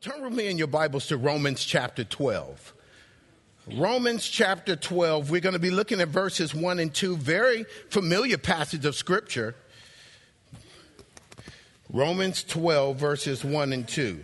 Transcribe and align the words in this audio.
Turn 0.00 0.22
with 0.22 0.32
me 0.32 0.46
in 0.46 0.56
your 0.56 0.66
Bibles 0.66 1.08
to 1.08 1.18
Romans 1.18 1.62
chapter 1.62 2.04
12. 2.04 2.72
Romans 3.74 4.26
chapter 4.26 4.74
12, 4.74 5.30
we're 5.30 5.42
going 5.42 5.52
to 5.52 5.58
be 5.58 5.70
looking 5.70 6.00
at 6.00 6.08
verses 6.08 6.54
1 6.54 6.78
and 6.78 6.94
2, 6.94 7.18
very 7.18 7.66
familiar 7.90 8.38
passage 8.38 8.86
of 8.86 8.94
Scripture. 8.94 9.54
Romans 11.92 12.42
12, 12.44 12.96
verses 12.96 13.44
1 13.44 13.74
and 13.74 13.86
2. 13.86 14.20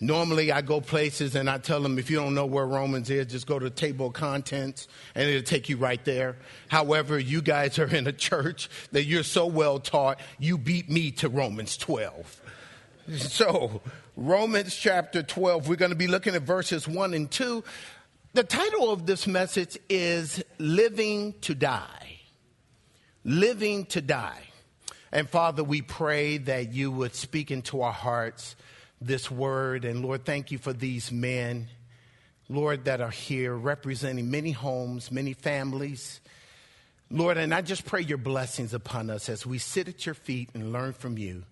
Normally, 0.00 0.50
I 0.50 0.62
go 0.62 0.80
places 0.80 1.36
and 1.36 1.50
I 1.50 1.58
tell 1.58 1.82
them 1.82 1.98
if 1.98 2.08
you 2.08 2.16
don't 2.16 2.34
know 2.34 2.46
where 2.46 2.66
Romans 2.66 3.10
is, 3.10 3.26
just 3.26 3.46
go 3.46 3.58
to 3.58 3.66
the 3.66 3.70
table 3.70 4.06
of 4.06 4.14
contents 4.14 4.88
and 5.14 5.28
it'll 5.28 5.42
take 5.42 5.68
you 5.68 5.76
right 5.76 6.02
there. 6.06 6.36
However, 6.68 7.18
you 7.18 7.42
guys 7.42 7.78
are 7.78 7.94
in 7.94 8.06
a 8.06 8.12
church 8.12 8.70
that 8.92 9.04
you're 9.04 9.24
so 9.24 9.44
well 9.44 9.78
taught, 9.78 10.20
you 10.38 10.56
beat 10.56 10.88
me 10.88 11.10
to 11.10 11.28
Romans 11.28 11.76
12. 11.76 12.40
So, 13.14 13.82
Romans 14.16 14.74
chapter 14.74 15.22
12, 15.22 15.68
we're 15.68 15.76
going 15.76 15.92
to 15.92 15.96
be 15.96 16.08
looking 16.08 16.34
at 16.34 16.42
verses 16.42 16.88
1 16.88 17.14
and 17.14 17.30
2. 17.30 17.62
The 18.32 18.42
title 18.42 18.90
of 18.90 19.06
this 19.06 19.28
message 19.28 19.78
is 19.88 20.42
Living 20.58 21.34
to 21.42 21.54
Die. 21.54 22.18
Living 23.22 23.86
to 23.86 24.00
Die. 24.00 24.42
And 25.12 25.28
Father, 25.28 25.62
we 25.62 25.82
pray 25.82 26.38
that 26.38 26.72
you 26.72 26.90
would 26.90 27.14
speak 27.14 27.52
into 27.52 27.82
our 27.82 27.92
hearts 27.92 28.56
this 29.00 29.30
word. 29.30 29.84
And 29.84 30.02
Lord, 30.04 30.24
thank 30.24 30.50
you 30.50 30.58
for 30.58 30.72
these 30.72 31.12
men, 31.12 31.68
Lord, 32.48 32.86
that 32.86 33.00
are 33.00 33.10
here 33.10 33.54
representing 33.54 34.32
many 34.32 34.50
homes, 34.50 35.12
many 35.12 35.32
families. 35.32 36.20
Lord, 37.08 37.36
and 37.36 37.54
I 37.54 37.60
just 37.60 37.86
pray 37.86 38.00
your 38.00 38.18
blessings 38.18 38.74
upon 38.74 39.10
us 39.10 39.28
as 39.28 39.46
we 39.46 39.58
sit 39.58 39.86
at 39.86 40.06
your 40.06 40.16
feet 40.16 40.50
and 40.54 40.72
learn 40.72 40.92
from 40.92 41.16
you. 41.16 41.44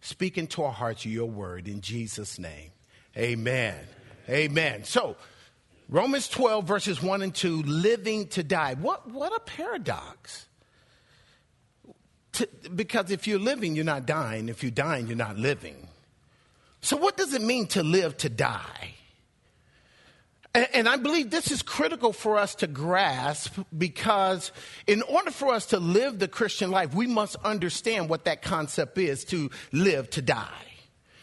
Speak 0.00 0.38
into 0.38 0.62
our 0.62 0.72
hearts 0.72 1.04
your 1.04 1.26
word 1.26 1.68
in 1.68 1.80
Jesus' 1.80 2.38
name. 2.38 2.70
Amen. 3.16 3.76
Amen. 4.28 4.84
So, 4.84 5.16
Romans 5.88 6.28
12, 6.28 6.66
verses 6.66 7.02
1 7.02 7.22
and 7.22 7.34
2, 7.34 7.62
living 7.62 8.28
to 8.28 8.42
die. 8.42 8.74
What, 8.74 9.10
what 9.10 9.34
a 9.34 9.40
paradox. 9.40 10.46
To, 12.32 12.48
because 12.74 13.10
if 13.10 13.26
you're 13.26 13.38
living, 13.38 13.74
you're 13.74 13.84
not 13.84 14.06
dying. 14.06 14.48
If 14.48 14.62
you're 14.62 14.70
dying, 14.70 15.06
you're 15.06 15.16
not 15.16 15.38
living. 15.38 15.88
So, 16.80 16.96
what 16.96 17.16
does 17.16 17.34
it 17.34 17.42
mean 17.42 17.66
to 17.68 17.82
live 17.82 18.16
to 18.18 18.28
die? 18.28 18.94
And, 20.54 20.88
I 20.88 20.96
believe 20.96 21.30
this 21.30 21.50
is 21.50 21.62
critical 21.62 22.12
for 22.12 22.38
us 22.38 22.54
to 22.56 22.66
grasp 22.66 23.58
because, 23.76 24.50
in 24.86 25.02
order 25.02 25.30
for 25.30 25.52
us 25.52 25.66
to 25.66 25.78
live 25.78 26.18
the 26.18 26.26
Christian 26.26 26.70
life, 26.70 26.94
we 26.94 27.06
must 27.06 27.36
understand 27.44 28.08
what 28.08 28.24
that 28.24 28.42
concept 28.42 28.98
is 28.98 29.24
to 29.26 29.50
live 29.72 30.08
to 30.10 30.22
die. 30.22 30.64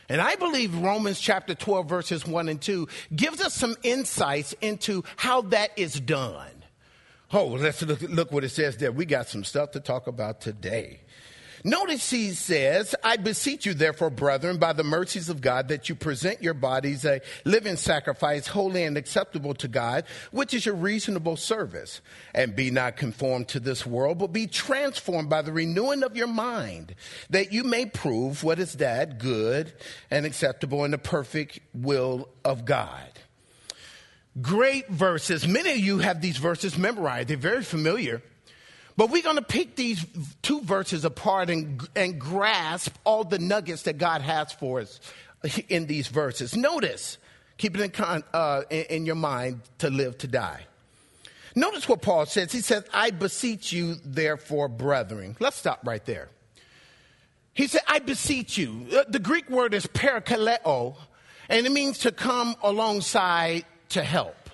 And 0.07 0.21
I 0.21 0.35
believe 0.35 0.75
Romans 0.75 1.19
chapter 1.19 1.55
12, 1.55 1.89
verses 1.89 2.27
1 2.27 2.49
and 2.49 2.61
2 2.61 2.87
gives 3.15 3.41
us 3.41 3.55
some 3.55 3.75
insights 3.81 4.53
into 4.61 5.03
how 5.17 5.41
that 5.41 5.71
is 5.75 5.99
done. 5.99 6.51
Oh, 7.33 7.47
let's 7.47 7.81
look, 7.81 8.01
look 8.03 8.31
what 8.31 8.43
it 8.43 8.49
says 8.49 8.77
there. 8.77 8.91
We 8.91 9.05
got 9.05 9.27
some 9.27 9.43
stuff 9.43 9.71
to 9.71 9.79
talk 9.79 10.05
about 10.07 10.41
today. 10.41 11.01
Notice 11.65 12.11
he 12.11 12.29
says, 12.29 12.93
I 13.03 13.17
beseech 13.17 13.65
you, 13.65 13.73
therefore, 13.73 14.11
brethren, 14.11 14.59
by 14.59 14.73
the 14.73 14.83
mercies 14.83 15.29
of 15.29 15.41
God, 15.41 15.69
that 15.69 15.89
you 15.89 15.95
present 15.95 16.43
your 16.43 16.53
bodies 16.53 17.03
a 17.05 17.21
living 17.43 17.75
sacrifice, 17.75 18.45
holy 18.45 18.83
and 18.83 18.95
acceptable 18.95 19.55
to 19.55 19.67
God, 19.67 20.03
which 20.29 20.53
is 20.53 20.67
your 20.67 20.75
reasonable 20.75 21.37
service. 21.37 22.01
And 22.35 22.55
be 22.55 22.69
not 22.69 22.97
conformed 22.97 23.47
to 23.47 23.59
this 23.59 23.83
world, 23.83 24.19
but 24.19 24.31
be 24.31 24.45
transformed 24.45 25.27
by 25.27 25.41
the 25.41 25.51
renewing 25.51 26.03
of 26.03 26.15
your 26.15 26.27
mind, 26.27 26.93
that 27.31 27.51
you 27.51 27.63
may 27.63 27.87
prove 27.87 28.43
what 28.43 28.59
is 28.59 28.73
that 28.73 29.17
good 29.17 29.73
and 30.11 30.27
acceptable 30.27 30.85
in 30.85 30.91
the 30.91 30.99
perfect 30.99 31.61
will 31.73 32.29
of 32.43 32.65
God. 32.65 33.09
Great 34.39 34.87
verses. 34.89 35.47
Many 35.47 35.71
of 35.71 35.79
you 35.79 35.97
have 35.97 36.21
these 36.21 36.37
verses 36.37 36.77
memorized. 36.77 37.29
They're 37.29 37.37
very 37.37 37.63
familiar. 37.63 38.21
But 38.97 39.09
we're 39.09 39.23
going 39.23 39.35
to 39.35 39.41
pick 39.41 39.75
these 39.75 40.05
two 40.41 40.61
verses 40.61 41.03
apart 41.03 41.49
and, 41.49 41.85
and 41.95 42.19
grasp 42.19 42.95
all 43.03 43.23
the 43.23 43.39
nuggets 43.39 43.83
that 43.83 43.97
God 43.97 44.21
has 44.21 44.53
for 44.53 44.79
us 44.79 44.99
in 45.67 45.87
these 45.87 46.07
verses. 46.07 46.55
Notice, 46.55 47.17
keep 47.57 47.75
it 47.75 47.81
in, 47.81 47.91
con, 47.91 48.23
uh, 48.33 48.61
in, 48.69 48.83
in 48.83 49.05
your 49.05 49.15
mind 49.15 49.61
to 49.79 49.89
live 49.89 50.17
to 50.19 50.27
die. 50.27 50.65
Notice 51.55 51.87
what 51.87 52.01
Paul 52.01 52.25
says. 52.25 52.51
He 52.51 52.61
says, 52.61 52.83
I 52.93 53.11
beseech 53.11 53.71
you, 53.71 53.95
therefore, 54.03 54.67
brethren. 54.67 55.35
Let's 55.39 55.57
stop 55.57 55.81
right 55.85 56.03
there. 56.05 56.29
He 57.53 57.67
said, 57.67 57.81
I 57.87 57.99
beseech 57.99 58.57
you. 58.57 58.87
Uh, 58.93 59.03
the 59.07 59.19
Greek 59.19 59.49
word 59.49 59.73
is 59.73 59.87
parakaleo, 59.87 60.97
and 61.47 61.65
it 61.65 61.71
means 61.71 61.99
to 61.99 62.11
come 62.11 62.55
alongside 62.61 63.65
to 63.89 64.03
help. 64.03 64.44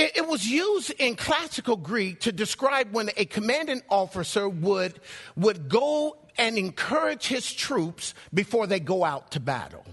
It, 0.00 0.16
it, 0.16 0.26
was 0.26 0.46
used 0.46 0.92
in 0.98 1.14
classical 1.14 1.76
Greek 1.76 2.20
to 2.20 2.32
describe 2.32 2.94
when 2.94 3.10
a 3.18 3.26
commanding 3.26 3.82
officer 3.90 4.48
would, 4.48 4.98
would 5.36 5.68
go 5.68 6.16
and 6.38 6.56
encourage 6.56 7.26
his 7.26 7.52
troops 7.52 8.14
before 8.32 8.66
they 8.66 8.80
go 8.80 9.04
out 9.04 9.32
to 9.32 9.40
battle. 9.40 9.84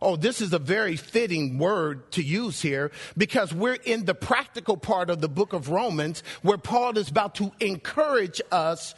Oh, 0.00 0.16
this 0.16 0.40
is 0.40 0.54
a 0.54 0.58
very 0.58 0.96
fitting 0.96 1.58
word 1.58 2.10
to 2.12 2.22
use 2.22 2.62
here 2.62 2.90
because 3.18 3.52
we're 3.52 3.74
in 3.74 4.06
the 4.06 4.14
practical 4.14 4.78
part 4.78 5.10
of 5.10 5.20
the 5.20 5.28
book 5.28 5.52
of 5.52 5.68
Romans 5.68 6.22
where 6.40 6.56
Paul 6.56 6.96
is 6.96 7.10
about 7.10 7.34
to 7.34 7.52
encourage 7.60 8.40
us 8.50 8.94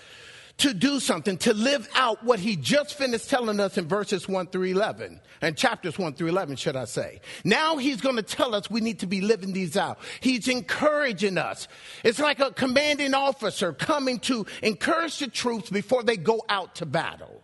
to 0.59 0.73
do 0.73 1.01
something, 1.01 1.39
to 1.39 1.55
live 1.55 1.89
out 1.97 2.23
what 2.23 2.39
he 2.39 2.55
just 2.55 2.95
finished 2.95 3.29
telling 3.29 3.59
us 3.59 3.77
in 3.77 3.89
verses 3.89 4.29
1 4.29 4.47
through 4.47 4.63
11, 4.63 5.21
and 5.43 5.57
chapters 5.57 5.99
1 5.99 6.15
through 6.15 6.29
11, 6.29 6.57
should 6.57 6.77
I 6.77 6.87
say. 6.87 7.21
Now 7.45 7.77
he's 7.77 8.01
going 8.01 8.17
to 8.17 8.23
tell 8.23 8.55
us 8.55 8.71
we 8.71 8.81
need 8.81 9.01
to 9.01 9.07
be 9.07 9.21
living 9.21 9.53
these 9.53 9.77
out. 9.77 9.99
He's 10.21 10.49
encouraging 10.49 11.37
us. 11.37 11.69
It's 12.05 12.21
like 12.21 12.41
a 12.41 12.53
commanding 12.53 13.13
officer 13.13 13.73
coming 13.73 14.21
to 14.21 14.47
encourage 14.63 15.19
the 15.19 15.27
troops 15.27 15.69
before 15.69 16.05
they 16.05 16.17
go 16.17 16.43
out 16.49 16.77
to 16.77 16.87
battle. 16.87 17.43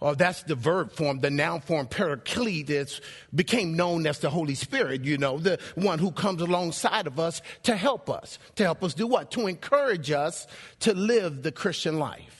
Oh, 0.00 0.14
that's 0.14 0.44
the 0.44 0.54
verb 0.54 0.92
form. 0.92 1.18
The 1.18 1.30
noun 1.30 1.60
form 1.60 1.88
parakletos 1.88 3.00
became 3.34 3.74
known 3.74 4.06
as 4.06 4.20
the 4.20 4.30
Holy 4.30 4.54
Spirit, 4.54 5.04
you 5.04 5.18
know, 5.18 5.38
the 5.38 5.58
one 5.74 5.98
who 5.98 6.12
comes 6.12 6.40
alongside 6.40 7.08
of 7.08 7.18
us 7.18 7.42
to 7.64 7.74
help 7.74 8.08
us. 8.08 8.38
To 8.54 8.62
help 8.62 8.84
us 8.84 8.94
do 8.94 9.08
what? 9.08 9.32
To 9.32 9.48
encourage 9.48 10.12
us 10.12 10.46
to 10.80 10.94
live 10.94 11.42
the 11.42 11.50
Christian 11.50 11.98
life. 11.98 12.37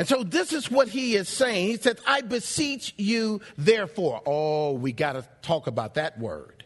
And 0.00 0.08
so 0.08 0.22
this 0.22 0.54
is 0.54 0.70
what 0.70 0.88
he 0.88 1.14
is 1.14 1.28
saying. 1.28 1.68
He 1.68 1.76
says, 1.76 1.98
I 2.06 2.22
beseech 2.22 2.94
you, 2.96 3.42
therefore. 3.58 4.22
Oh, 4.24 4.72
we 4.72 4.92
got 4.92 5.12
to 5.12 5.26
talk 5.42 5.66
about 5.66 5.96
that 5.96 6.18
word. 6.18 6.64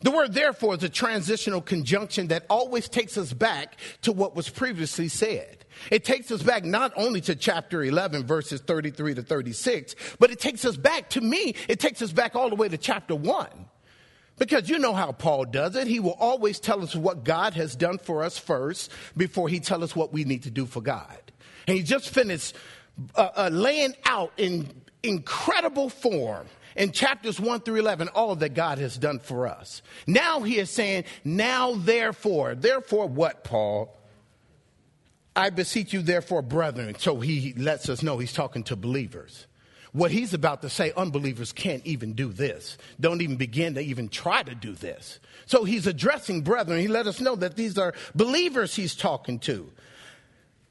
The 0.00 0.10
word 0.10 0.34
therefore 0.34 0.74
is 0.74 0.82
a 0.82 0.88
transitional 0.88 1.60
conjunction 1.60 2.26
that 2.28 2.46
always 2.50 2.88
takes 2.88 3.16
us 3.16 3.32
back 3.32 3.76
to 4.02 4.10
what 4.10 4.34
was 4.34 4.48
previously 4.48 5.06
said. 5.06 5.64
It 5.92 6.02
takes 6.04 6.32
us 6.32 6.42
back 6.42 6.64
not 6.64 6.92
only 6.96 7.20
to 7.20 7.36
chapter 7.36 7.84
11, 7.84 8.26
verses 8.26 8.60
33 8.60 9.14
to 9.14 9.22
36, 9.22 9.94
but 10.18 10.32
it 10.32 10.40
takes 10.40 10.64
us 10.64 10.76
back, 10.76 11.10
to 11.10 11.20
me, 11.20 11.54
it 11.68 11.78
takes 11.78 12.02
us 12.02 12.10
back 12.10 12.34
all 12.34 12.48
the 12.48 12.56
way 12.56 12.68
to 12.68 12.76
chapter 12.76 13.14
1. 13.14 13.46
Because 14.36 14.68
you 14.68 14.80
know 14.80 14.94
how 14.94 15.12
Paul 15.12 15.44
does 15.44 15.76
it. 15.76 15.86
He 15.86 16.00
will 16.00 16.16
always 16.18 16.58
tell 16.58 16.82
us 16.82 16.96
what 16.96 17.22
God 17.22 17.54
has 17.54 17.76
done 17.76 17.98
for 17.98 18.24
us 18.24 18.36
first 18.36 18.90
before 19.16 19.48
he 19.48 19.60
tells 19.60 19.84
us 19.84 19.94
what 19.94 20.12
we 20.12 20.24
need 20.24 20.42
to 20.42 20.50
do 20.50 20.66
for 20.66 20.80
God. 20.80 21.20
And 21.66 21.76
he 21.76 21.82
just 21.82 22.10
finished 22.10 22.54
uh, 23.14 23.28
uh, 23.36 23.50
laying 23.52 23.94
out 24.04 24.32
in 24.36 24.68
incredible 25.02 25.88
form 25.88 26.46
in 26.76 26.92
chapters 26.92 27.38
1 27.38 27.60
through 27.60 27.76
11 27.76 28.08
all 28.08 28.36
that 28.36 28.54
God 28.54 28.78
has 28.78 28.96
done 28.96 29.18
for 29.18 29.46
us. 29.46 29.82
Now 30.06 30.42
he 30.42 30.58
is 30.58 30.70
saying, 30.70 31.04
now 31.24 31.74
therefore, 31.74 32.54
therefore 32.54 33.06
what, 33.06 33.44
Paul? 33.44 33.96
I 35.36 35.50
beseech 35.50 35.92
you, 35.92 36.02
therefore, 36.02 36.42
brethren. 36.42 36.94
So 36.98 37.18
he 37.20 37.54
lets 37.54 37.88
us 37.88 38.02
know 38.02 38.18
he's 38.18 38.32
talking 38.32 38.62
to 38.64 38.76
believers. 38.76 39.46
What 39.92 40.10
he's 40.10 40.34
about 40.34 40.62
to 40.62 40.68
say, 40.68 40.92
unbelievers 40.96 41.52
can't 41.52 41.84
even 41.86 42.14
do 42.14 42.32
this. 42.32 42.78
Don't 43.00 43.20
even 43.20 43.36
begin 43.36 43.74
to 43.74 43.80
even 43.80 44.08
try 44.08 44.42
to 44.42 44.54
do 44.54 44.72
this. 44.72 45.20
So 45.46 45.64
he's 45.64 45.86
addressing 45.86 46.42
brethren. 46.42 46.80
He 46.80 46.88
let 46.88 47.06
us 47.06 47.20
know 47.20 47.36
that 47.36 47.56
these 47.56 47.78
are 47.78 47.94
believers 48.14 48.74
he's 48.74 48.94
talking 48.96 49.38
to. 49.40 49.70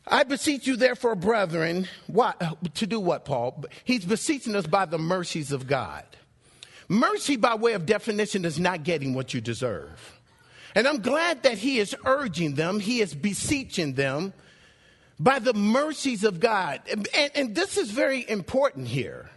I 0.08 0.24
beseech 0.24 0.68
you, 0.68 0.76
therefore, 0.76 1.16
brethren, 1.16 1.88
what, 2.08 2.42
to 2.76 2.88
do 2.88 3.00
what, 3.00 3.26
Paul? 3.26 3.64
He's 3.86 4.04
beseeching 4.04 4.56
us 4.56 4.68
by 4.68 4.86
the 4.86 4.98
mercies 4.98 5.52
of 5.52 5.66
God. 5.66 6.04
Mercy, 6.90 7.38
by 7.38 7.56
way 7.56 7.74
of 7.74 7.86
definition, 7.86 8.44
is 8.44 8.60
not 8.60 8.84
getting 8.84 9.14
what 9.14 9.34
you 9.34 9.40
deserve. 9.40 10.20
And 10.76 10.88
I'm 10.88 11.02
glad 11.02 11.44
that 11.44 11.58
he 11.58 11.80
is 11.80 11.96
urging 12.06 12.56
them, 12.56 12.80
he 12.80 13.00
is 13.00 13.14
beseeching 13.14 13.94
them 13.94 14.34
by 15.20 15.40
the 15.40 15.54
mercies 15.54 16.24
of 16.24 16.40
God. 16.40 16.82
And, 16.92 17.08
and, 17.36 17.56
this 17.56 17.78
is 17.78 17.92
very 17.92 18.28
important 18.28 18.88
here. 18.88 19.30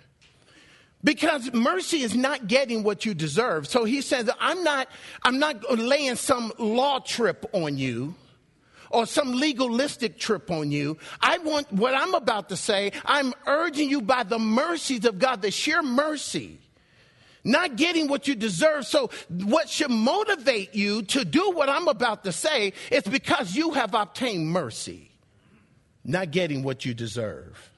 Because 1.05 1.53
mercy 1.53 2.01
is 2.01 2.17
not 2.17 2.49
getting 2.49 2.83
what 2.83 3.05
you 3.05 3.15
deserve. 3.15 3.69
So 3.69 3.85
he 3.85 4.01
says, 4.01 4.29
I'm 4.41 4.65
not, 4.65 4.89
I'm 5.23 5.39
not 5.39 5.79
laying 5.79 6.17
some 6.17 6.53
law 6.59 6.99
trip 6.99 7.49
on 7.53 7.77
you 7.77 8.15
or 8.91 9.07
some 9.07 9.33
legalistic 9.33 10.19
trip 10.19 10.51
on 10.51 10.71
you. 10.71 10.99
I 11.21 11.39
want 11.39 11.73
what 11.73 11.95
I'm 11.95 12.15
about 12.15 12.49
to 12.51 12.57
say, 12.57 12.93
I'm 13.05 13.33
urging 13.47 13.91
you 13.91 14.03
by 14.03 14.23
the 14.23 14.39
mercies 14.39 15.05
of 15.05 15.19
God, 15.19 15.43
the 15.43 15.51
sheer 15.51 15.83
mercy 15.83 16.59
not 17.47 17.77
getting 17.77 18.09
what 18.09 18.27
you 18.27 18.35
deserve. 18.35 18.87
So, 18.87 19.11
what 19.31 19.71
should 19.71 19.91
motivate 19.91 20.75
you 20.75 21.03
to 21.03 21.25
do 21.25 21.53
what 21.53 21.69
I'm 21.69 21.89
about 21.89 22.25
to 22.25 22.33
say 22.33 22.73
is 22.91 23.05
because 23.05 23.55
you 23.55 23.73
have 23.73 23.95
obtained 23.95 24.49
mercy, 24.49 25.11
not 26.05 26.33
getting 26.33 26.63
what 26.63 26.85
you 26.85 26.93
deserve. 26.93 27.71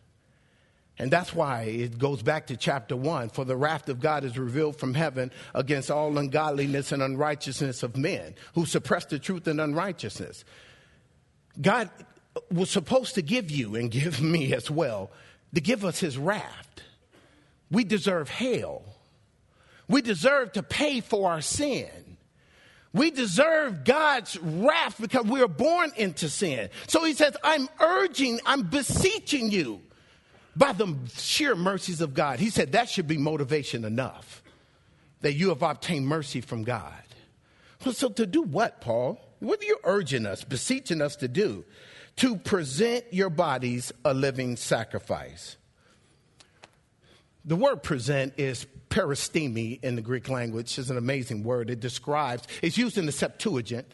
And 1.00 1.12
that's 1.12 1.32
why 1.32 1.62
it 1.62 1.98
goes 1.98 2.22
back 2.22 2.48
to 2.48 2.56
chapter 2.56 2.96
one. 2.96 3.28
For 3.28 3.44
the 3.44 3.56
wrath 3.56 3.88
of 3.88 4.00
God 4.00 4.24
is 4.24 4.36
revealed 4.36 4.76
from 4.76 4.94
heaven 4.94 5.30
against 5.54 5.92
all 5.92 6.18
ungodliness 6.18 6.90
and 6.90 7.02
unrighteousness 7.02 7.84
of 7.84 7.96
men 7.96 8.34
who 8.54 8.66
suppress 8.66 9.04
the 9.04 9.20
truth 9.20 9.46
and 9.46 9.60
unrighteousness. 9.60 10.44
God 11.60 11.90
was 12.50 12.70
supposed 12.70 13.14
to 13.16 13.22
give 13.22 13.50
you 13.50 13.74
and 13.74 13.90
give 13.90 14.20
me 14.22 14.54
as 14.54 14.70
well 14.70 15.10
to 15.54 15.60
give 15.60 15.84
us 15.84 15.98
his 15.98 16.18
wrath. 16.18 16.66
We 17.70 17.84
deserve 17.84 18.28
hell. 18.28 18.82
We 19.88 20.02
deserve 20.02 20.52
to 20.52 20.62
pay 20.62 21.00
for 21.00 21.30
our 21.30 21.40
sin. 21.40 21.88
We 22.92 23.10
deserve 23.10 23.84
God's 23.84 24.38
wrath 24.38 24.96
because 25.00 25.24
we 25.24 25.42
are 25.42 25.48
born 25.48 25.92
into 25.96 26.28
sin. 26.28 26.70
So 26.86 27.04
he 27.04 27.12
says, 27.12 27.36
I'm 27.44 27.68
urging, 27.80 28.40
I'm 28.46 28.62
beseeching 28.62 29.50
you 29.50 29.80
by 30.56 30.72
the 30.72 30.96
sheer 31.14 31.54
mercies 31.54 32.00
of 32.00 32.14
God. 32.14 32.40
He 32.40 32.50
said 32.50 32.72
that 32.72 32.88
should 32.88 33.06
be 33.06 33.18
motivation 33.18 33.84
enough 33.84 34.42
that 35.20 35.34
you 35.34 35.50
have 35.50 35.62
obtained 35.62 36.06
mercy 36.06 36.40
from 36.40 36.64
God. 36.64 36.92
So 37.92 38.08
to 38.08 38.26
do 38.26 38.42
what, 38.42 38.80
Paul? 38.80 39.20
What 39.40 39.60
are 39.60 39.66
you 39.66 39.78
urging 39.84 40.26
us, 40.26 40.44
beseeching 40.44 41.00
us 41.00 41.16
to 41.16 41.28
do? 41.28 41.64
To 42.16 42.36
present 42.36 43.04
your 43.12 43.30
bodies 43.30 43.92
a 44.04 44.12
living 44.12 44.56
sacrifice. 44.56 45.56
The 47.44 47.56
word 47.56 47.82
present 47.82 48.34
is 48.36 48.66
peristemi 48.90 49.82
in 49.82 49.96
the 49.96 50.02
Greek 50.02 50.28
language. 50.28 50.78
It's 50.78 50.90
an 50.90 50.96
amazing 50.96 51.44
word. 51.44 51.70
It 51.70 51.80
describes, 51.80 52.44
it's 52.62 52.76
used 52.76 52.98
in 52.98 53.06
the 53.06 53.12
Septuagint. 53.12 53.86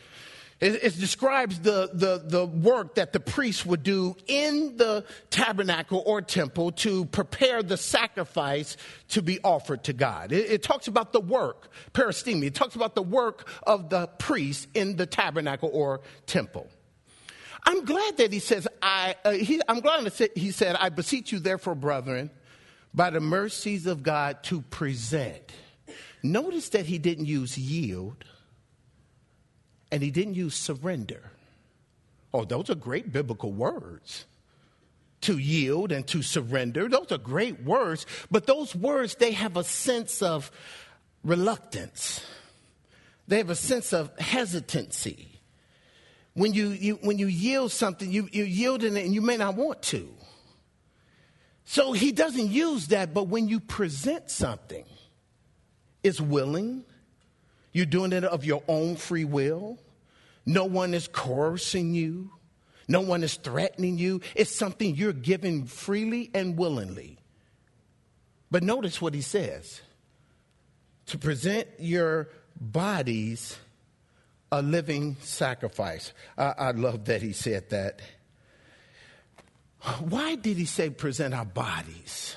It, 0.61 0.85
it, 0.85 1.01
describes 1.01 1.59
the, 1.61 1.91
the, 1.93 2.23
the 2.25 2.47
work 2.47 2.95
that 2.95 3.13
the 3.13 3.21
priest 3.21 3.67
would 3.67 3.83
do 3.83 4.17
in 4.27 4.77
the 4.77 5.05
tabernacle 5.29 6.03
or 6.07 6.23
temple 6.23 6.71
to 6.73 7.07
prepare 7.07 7.63
the 7.63 7.77
sacrifice 7.77 8.77
to 9.09 9.21
be 9.21 9.41
offered 9.43 9.85
to 9.85 9.93
God. 9.93 10.33
It, 10.33 10.51
it 10.51 10.63
talks 10.63 10.87
about 10.87 11.13
the 11.13 11.21
work, 11.21 11.71
peristemi. 11.93 12.45
It 12.45 12.55
talks 12.55 12.77
about 12.77 12.95
the 12.95 13.03
work 13.03 13.49
of 13.65 13.91
the 13.91 14.07
priest 14.07 14.69
in 14.75 14.97
the 14.97 15.07
tabernacle 15.07 15.71
or 15.73 16.03
temple. 16.27 16.69
I'm 17.67 17.85
glad 17.85 18.19
that 18.19 18.33
he 18.33 18.39
says, 18.39 18.69
I, 18.81 19.17
uh, 19.25 19.33
he, 19.33 19.61
I'm 19.69 19.81
glad 19.81 20.05
that 20.05 20.39
he 20.39 20.51
said, 20.51 20.77
I 20.77 20.91
beseech 20.91 21.33
you 21.33 21.41
therefore, 21.41 21.75
brethren, 21.75 22.31
by 22.93 23.11
the 23.11 23.21
mercies 23.21 23.87
of 23.87 24.03
God 24.03 24.43
to 24.45 24.61
present. 24.63 25.53
Notice 26.23 26.71
that 26.71 26.87
he 26.87 26.99
didn't 26.99 27.27
use 27.27 27.59
yield 27.59 28.25
and 29.95 30.03
he 30.03 30.11
didn't 30.11 30.35
use 30.35 30.57
surrender. 30.57 31.31
Oh, 32.33 32.45
those 32.45 32.69
are 32.69 32.75
great 32.75 33.13
biblical 33.13 33.53
words. 33.53 34.25
To 35.21 35.39
yield 35.39 35.93
and 35.93 36.05
to 36.09 36.21
surrender, 36.21 36.89
those 36.89 37.13
are 37.13 37.19
great 37.19 37.63
words, 37.63 38.05
but 38.29 38.45
those 38.45 38.75
words, 38.75 39.15
they 39.15 39.31
have 39.31 39.57
a 39.57 39.63
sense 39.63 40.21
of 40.21 40.51
reluctance. 41.23 42.27
They 43.29 43.39
have 43.39 43.51
a 43.51 43.55
sense 43.55 43.93
of 43.93 44.11
hesitancy. 44.19 45.41
When 46.33 46.55
you, 46.55 46.71
you 46.71 46.95
when 46.97 47.19
you 47.19 47.29
yield 47.29 47.71
something, 47.71 48.11
you, 48.11 48.29
you 48.33 48.43
yield 48.43 48.83
it 48.83 48.97
and 48.97 49.15
you 49.15 49.21
may 49.21 49.37
not 49.37 49.55
want 49.55 49.81
to. 49.83 50.13
So 51.67 51.93
he 51.93 52.11
doesn't 52.11 52.49
use 52.49 52.89
that, 52.89 53.15
but 53.15 53.29
when 53.29 53.47
you 53.47 53.61
present 53.61 54.29
something, 54.29 54.87
it's 56.03 56.21
willing, 56.21 56.85
you're 57.75 57.87
doing 57.87 58.13
it 58.13 58.25
of 58.25 58.45
your 58.45 58.63
own 58.69 58.97
free 58.97 59.25
will, 59.25 59.79
no 60.47 60.65
one 60.65 60.95
is 60.95 61.09
coercing 61.09 61.95
you, 61.95 62.31
no 62.89 63.01
one 63.01 63.23
is 63.23 63.35
threatening 63.37 63.99
you. 63.99 64.21
It's 64.35 64.55
something 64.55 64.95
you're 64.95 65.13
giving 65.13 65.67
freely 65.67 66.31
and 66.35 66.57
willingly. 66.57 67.19
But 68.51 68.63
notice 68.63 69.01
what 69.01 69.15
he 69.15 69.23
says 69.23 69.81
to 71.07 71.19
present 71.19 71.69
your 71.79 72.29
bodies 72.61 73.57
a 74.53 74.63
living 74.63 75.17
sacrifice. 75.21 76.13
I, 76.39 76.55
I 76.57 76.71
love 76.71 77.07
that 77.07 77.23
he 77.23 77.33
said 77.33 77.71
that. 77.71 78.01
Why 79.99 80.37
did 80.37 80.57
he 80.57 80.65
say 80.65 80.91
present 80.91 81.35
our 81.35 81.45
bodies 81.45 82.37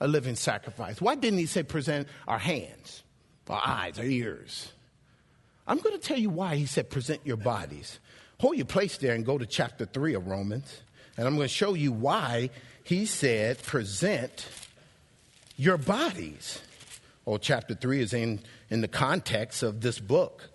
a 0.00 0.06
living 0.06 0.36
sacrifice? 0.36 1.00
Why 1.00 1.14
didn't 1.14 1.40
he 1.40 1.46
say 1.46 1.62
present 1.62 2.08
our 2.28 2.38
hands, 2.38 3.02
our 3.48 3.60
eyes, 3.64 3.98
our 3.98 4.04
ears? 4.04 4.72
I'm 5.70 5.78
going 5.78 5.94
to 5.94 6.02
tell 6.04 6.18
you 6.18 6.30
why 6.30 6.56
he 6.56 6.66
said 6.66 6.90
present 6.90 7.20
your 7.22 7.36
bodies. 7.36 8.00
Hold 8.40 8.56
your 8.56 8.66
place 8.66 8.96
there 8.96 9.14
and 9.14 9.24
go 9.24 9.38
to 9.38 9.46
chapter 9.46 9.86
3 9.86 10.14
of 10.14 10.26
Romans. 10.26 10.82
And 11.16 11.28
I'm 11.28 11.36
going 11.36 11.46
to 11.46 11.54
show 11.54 11.74
you 11.74 11.92
why 11.92 12.50
he 12.82 13.06
said 13.06 13.62
present 13.62 14.48
your 15.56 15.76
bodies. 15.76 16.60
Oh, 17.24 17.38
chapter 17.38 17.76
3 17.76 18.00
is 18.00 18.12
in, 18.12 18.40
in 18.68 18.80
the 18.80 18.88
context 18.88 19.62
of 19.62 19.80
this 19.80 20.00
book. 20.00 20.50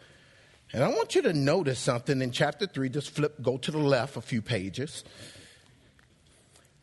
And 0.73 0.83
I 0.83 0.89
want 0.89 1.15
you 1.15 1.21
to 1.21 1.31
notice 1.31 1.79
something 1.79 2.21
in 2.21 2.31
chapter 2.31 2.67
3. 2.67 2.89
Just 2.89 3.11
flip, 3.11 3.41
go 3.41 3.55
to 3.55 3.71
the 3.71 3.77
left 3.77 4.17
a 4.17 4.21
few 4.21 4.41
pages. 4.41 5.05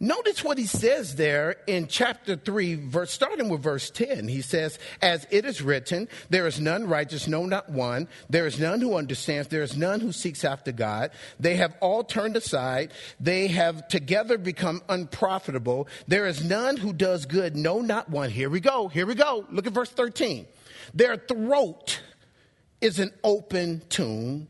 Notice 0.05 0.43
what 0.43 0.59
he 0.59 0.67
says 0.67 1.15
there 1.15 1.55
in 1.69 1.87
chapter 1.87 2.35
3, 2.35 2.75
verse, 2.75 3.13
starting 3.13 3.49
with 3.49 3.63
verse 3.63 3.89
10. 3.89 4.27
He 4.27 4.43
says, 4.43 4.77
As 5.01 5.29
it 5.31 5.45
is 5.45 5.63
written, 5.63 6.09
there 6.29 6.49
is 6.49 6.61
none 6.61 6.89
righteous, 6.89 7.29
no, 7.29 7.47
not 7.47 7.71
one. 7.71 8.09
There 8.29 8.45
is 8.49 8.59
none 8.59 8.81
who 8.81 8.97
understands. 8.97 9.47
There 9.47 9.63
is 9.63 9.77
none 9.77 10.01
who 10.01 10.11
seeks 10.11 10.45
after 10.45 10.73
God. 10.73 11.13
They 11.39 11.55
have 11.55 11.77
all 11.81 12.03
turned 12.03 12.35
aside. 12.35 12.91
They 13.21 13.47
have 13.47 13.87
together 13.87 14.39
become 14.39 14.83
unprofitable. 14.89 15.87
There 16.09 16.27
is 16.27 16.45
none 16.45 16.79
who 16.79 16.93
does 16.93 17.25
good, 17.25 17.55
no, 17.55 17.81
not 17.81 18.11
one. 18.11 18.31
Here 18.31 18.51
we 18.51 18.59
go. 18.59 18.89
Here 18.89 19.07
we 19.07 19.15
go. 19.15 19.47
Look 19.53 19.69
at 19.69 19.73
verse 19.73 19.91
13. 19.91 20.47
Their 20.95 21.17
throat 21.17 22.01
is 22.81 22.99
an 22.99 23.13
open 23.23 23.83
tomb. 23.89 24.49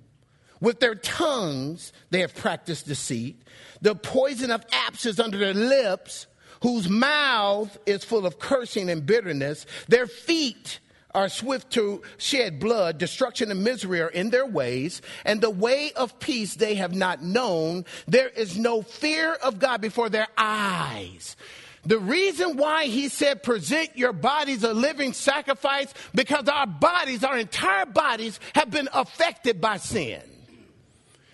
With 0.63 0.79
their 0.79 0.95
tongues, 0.95 1.93
they 2.11 2.21
have 2.21 2.37
practiced 2.37 2.87
deceit. 2.87 3.43
The 3.81 3.97
poison 3.97 4.53
of 4.53 4.65
apes 4.87 5.05
is 5.07 5.19
under 5.19 5.37
their 5.37 5.53
lips, 5.53 6.29
whose 6.63 6.89
mouth 6.89 7.77
is 7.85 8.05
full 8.05 8.25
of 8.25 8.39
cursing 8.39 8.89
and 8.89 9.05
bitterness. 9.05 9.67
Their 9.89 10.07
feet 10.07 10.79
are 11.17 11.29
swift 11.29 11.71
to 11.73 12.03
shed 12.17 12.61
blood. 12.61 12.99
Destruction 12.99 13.51
and 13.51 13.65
misery 13.65 14.01
are 14.01 14.09
in 14.09 14.31
their 14.31 14.47
ways, 14.47 15.03
and 15.25 15.41
the 15.41 15.51
way 15.51 15.91
of 15.97 16.21
peace 16.21 16.55
they 16.55 16.77
have 16.77 16.95
not 16.95 17.25
known. 17.25 17.85
There 18.07 18.29
is 18.29 18.57
no 18.57 18.83
fear 18.83 19.35
of 19.35 19.59
God 19.59 19.81
before 19.81 20.11
their 20.11 20.29
eyes. 20.39 21.37
The 21.85 21.99
reason 21.99 22.57
why 22.57 22.85
he 22.85 23.09
said 23.09 23.43
present 23.43 23.99
your 23.99 24.13
bodies 24.13 24.63
a 24.63 24.73
living 24.73 25.13
sacrifice 25.13 25.93
because 26.15 26.47
our 26.47 26.69
bodies, 26.69 27.25
our 27.25 27.37
entire 27.37 27.87
bodies 27.87 28.39
have 28.55 28.71
been 28.71 28.89
affected 28.93 29.61
by 29.61 29.79
sin. 29.79 30.23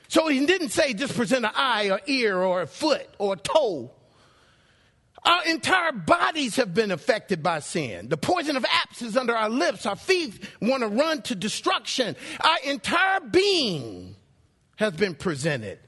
So 0.08 0.28
he 0.28 0.44
didn't 0.46 0.70
say 0.70 0.94
just 0.94 1.14
present 1.14 1.44
an 1.44 1.52
eye 1.54 1.90
or 1.90 2.00
ear 2.06 2.38
or 2.38 2.62
a 2.62 2.66
foot 2.66 3.06
or 3.18 3.34
a 3.34 3.36
toe. 3.36 3.92
Our 5.24 5.44
entire 5.46 5.92
bodies 5.92 6.56
have 6.56 6.72
been 6.72 6.90
affected 6.90 7.42
by 7.42 7.60
sin. 7.60 8.08
The 8.08 8.16
poison 8.16 8.56
of 8.56 8.64
apes 8.64 9.02
is 9.02 9.16
under 9.16 9.34
our 9.34 9.50
lips. 9.50 9.84
Our 9.84 9.96
feet 9.96 10.32
want 10.62 10.82
to 10.82 10.88
run 10.88 11.22
to 11.22 11.34
destruction. 11.34 12.16
Our 12.40 12.56
entire 12.64 13.20
being 13.20 14.16
has 14.76 14.94
been 14.94 15.14
presented 15.14 15.80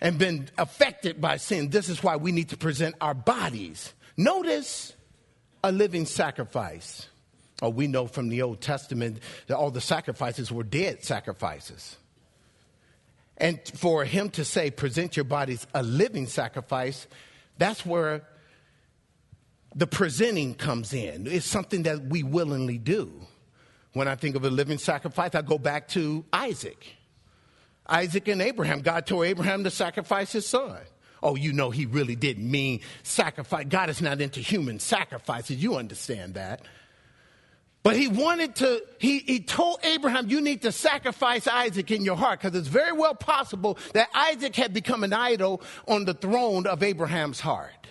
and 0.00 0.18
been 0.18 0.48
affected 0.56 1.20
by 1.20 1.36
sin. 1.36 1.68
This 1.68 1.88
is 1.88 2.02
why 2.02 2.16
we 2.16 2.32
need 2.32 2.50
to 2.50 2.56
present 2.56 2.94
our 3.00 3.14
bodies. 3.14 3.92
Notice 4.16 4.94
a 5.62 5.72
living 5.72 6.06
sacrifice. 6.06 7.08
Oh, 7.60 7.70
we 7.70 7.86
know 7.86 8.06
from 8.06 8.28
the 8.28 8.42
Old 8.42 8.60
Testament 8.60 9.18
that 9.48 9.56
all 9.56 9.70
the 9.70 9.80
sacrifices 9.80 10.52
were 10.52 10.62
dead 10.62 11.02
sacrifices. 11.04 11.96
And 13.38 13.60
for 13.74 14.04
him 14.04 14.30
to 14.30 14.44
say, 14.44 14.70
present 14.70 15.16
your 15.16 15.24
bodies 15.24 15.66
a 15.74 15.82
living 15.82 16.26
sacrifice, 16.26 17.06
that's 17.58 17.84
where 17.84 18.22
the 19.74 19.86
presenting 19.86 20.54
comes 20.54 20.94
in. 20.94 21.26
It's 21.26 21.46
something 21.46 21.82
that 21.82 22.06
we 22.06 22.22
willingly 22.22 22.78
do. 22.78 23.12
When 23.92 24.08
I 24.08 24.14
think 24.14 24.36
of 24.36 24.44
a 24.44 24.50
living 24.50 24.78
sacrifice, 24.78 25.34
I 25.34 25.42
go 25.42 25.58
back 25.58 25.88
to 25.88 26.24
Isaac. 26.32 26.96
Isaac 27.86 28.28
and 28.28 28.42
Abraham. 28.42 28.80
God 28.80 29.06
told 29.06 29.26
Abraham 29.26 29.64
to 29.64 29.70
sacrifice 29.70 30.32
his 30.32 30.46
son. 30.46 30.78
Oh, 31.22 31.34
you 31.34 31.52
know, 31.52 31.70
he 31.70 31.86
really 31.86 32.16
didn't 32.16 32.50
mean 32.50 32.80
sacrifice. 33.02 33.66
God 33.68 33.90
is 33.90 34.02
not 34.02 34.20
into 34.20 34.40
human 34.40 34.80
sacrifices. 34.80 35.62
You 35.62 35.76
understand 35.76 36.34
that. 36.34 36.62
But 37.86 37.94
he 37.94 38.08
wanted 38.08 38.56
to, 38.56 38.82
he, 38.98 39.20
he 39.20 39.38
told 39.38 39.78
Abraham, 39.84 40.28
you 40.28 40.40
need 40.40 40.62
to 40.62 40.72
sacrifice 40.72 41.46
Isaac 41.46 41.88
in 41.92 42.04
your 42.04 42.16
heart 42.16 42.40
because 42.40 42.58
it's 42.58 42.66
very 42.66 42.90
well 42.90 43.14
possible 43.14 43.78
that 43.94 44.08
Isaac 44.12 44.56
had 44.56 44.74
become 44.74 45.04
an 45.04 45.12
idol 45.12 45.62
on 45.86 46.04
the 46.04 46.12
throne 46.12 46.66
of 46.66 46.82
Abraham's 46.82 47.38
heart. 47.38 47.86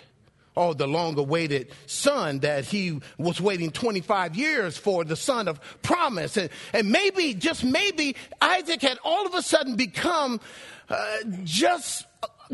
Oh, 0.54 0.74
the 0.74 0.86
long 0.86 1.18
awaited 1.18 1.72
son 1.86 2.40
that 2.40 2.66
he 2.66 3.00
was 3.16 3.40
waiting 3.40 3.70
25 3.70 4.36
years 4.36 4.76
for, 4.76 5.02
the 5.02 5.16
son 5.16 5.48
of 5.48 5.58
promise. 5.80 6.36
And, 6.36 6.50
and 6.74 6.90
maybe, 6.90 7.32
just 7.32 7.64
maybe, 7.64 8.16
Isaac 8.42 8.82
had 8.82 8.98
all 9.02 9.24
of 9.24 9.32
a 9.32 9.40
sudden 9.40 9.76
become 9.76 10.42
uh, 10.90 11.16
just 11.42 12.04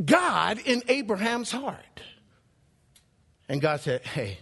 God 0.04 0.60
in 0.64 0.84
Abraham's 0.86 1.50
heart. 1.50 2.02
And 3.48 3.60
God 3.60 3.80
said, 3.80 4.02
Hey, 4.04 4.38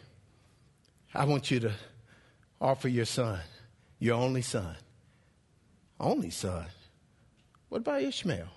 I 1.15 1.25
want 1.25 1.51
you 1.51 1.61
to 1.61 1.73
offer 2.61 2.89
your 2.89 3.05
son, 3.05 3.41
your 3.99 4.17
only 4.17 4.43
son. 4.43 4.77
Only 5.99 6.31
son. 6.31 6.67
What 7.69 7.79
about 7.79 8.03
Ishmael? 8.03 8.49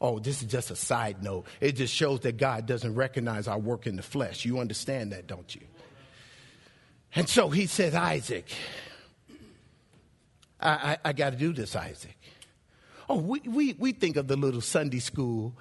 Oh, 0.00 0.18
this 0.18 0.42
is 0.42 0.48
just 0.48 0.70
a 0.70 0.76
side 0.76 1.22
note. 1.22 1.46
It 1.60 1.72
just 1.72 1.94
shows 1.94 2.20
that 2.20 2.36
God 2.36 2.66
doesn't 2.66 2.94
recognize 2.94 3.46
our 3.46 3.58
work 3.58 3.86
in 3.86 3.96
the 3.96 4.02
flesh. 4.02 4.44
You 4.44 4.58
understand 4.58 5.12
that, 5.12 5.26
don't 5.26 5.54
you? 5.54 5.62
And 7.14 7.28
so 7.28 7.50
he 7.50 7.66
says, 7.66 7.94
Isaac, 7.94 8.46
I, 10.58 10.70
I, 10.70 10.98
I 11.04 11.12
got 11.12 11.30
to 11.30 11.36
do 11.36 11.52
this, 11.52 11.76
Isaac. 11.76 12.16
Oh, 13.08 13.18
we, 13.18 13.40
we, 13.40 13.74
we 13.74 13.92
think 13.92 14.16
of 14.16 14.26
the 14.26 14.36
little 14.36 14.60
Sunday 14.60 14.98
school 14.98 15.54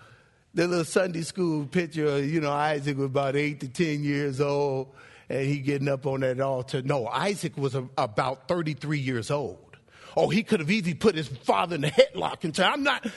the 0.54 0.68
little 0.68 0.86
Sunday 0.86 1.22
school 1.22 1.66
picture, 1.66 2.22
you 2.24 2.42
know, 2.42 2.52
Isaac 2.52 2.98
was 2.98 3.06
about 3.06 3.36
eight 3.36 3.62
to 3.62 3.70
10 3.70 4.04
years 4.04 4.42
old 4.42 4.94
and 5.32 5.48
he 5.48 5.60
getting 5.60 5.88
up 5.88 6.06
on 6.06 6.20
that 6.22 6.40
altar. 6.40 6.82
No, 6.82 7.08
Isaac 7.08 7.58
was 7.58 7.76
a, 7.76 7.88
about 7.98 8.48
33 8.48 9.00
years 9.00 9.32
old. 9.32 9.78
Oh, 10.16 10.30
he 10.30 10.44
could 10.44 10.60
have 10.60 10.70
easily 10.70 10.94
put 10.94 11.16
his 11.16 11.28
father 11.28 11.76
in 11.76 11.86
a 11.86 11.90
headlock 11.90 12.44
and 12.44 12.56
said, 12.56 12.68
I'm 12.68 12.84
not, 12.84 13.08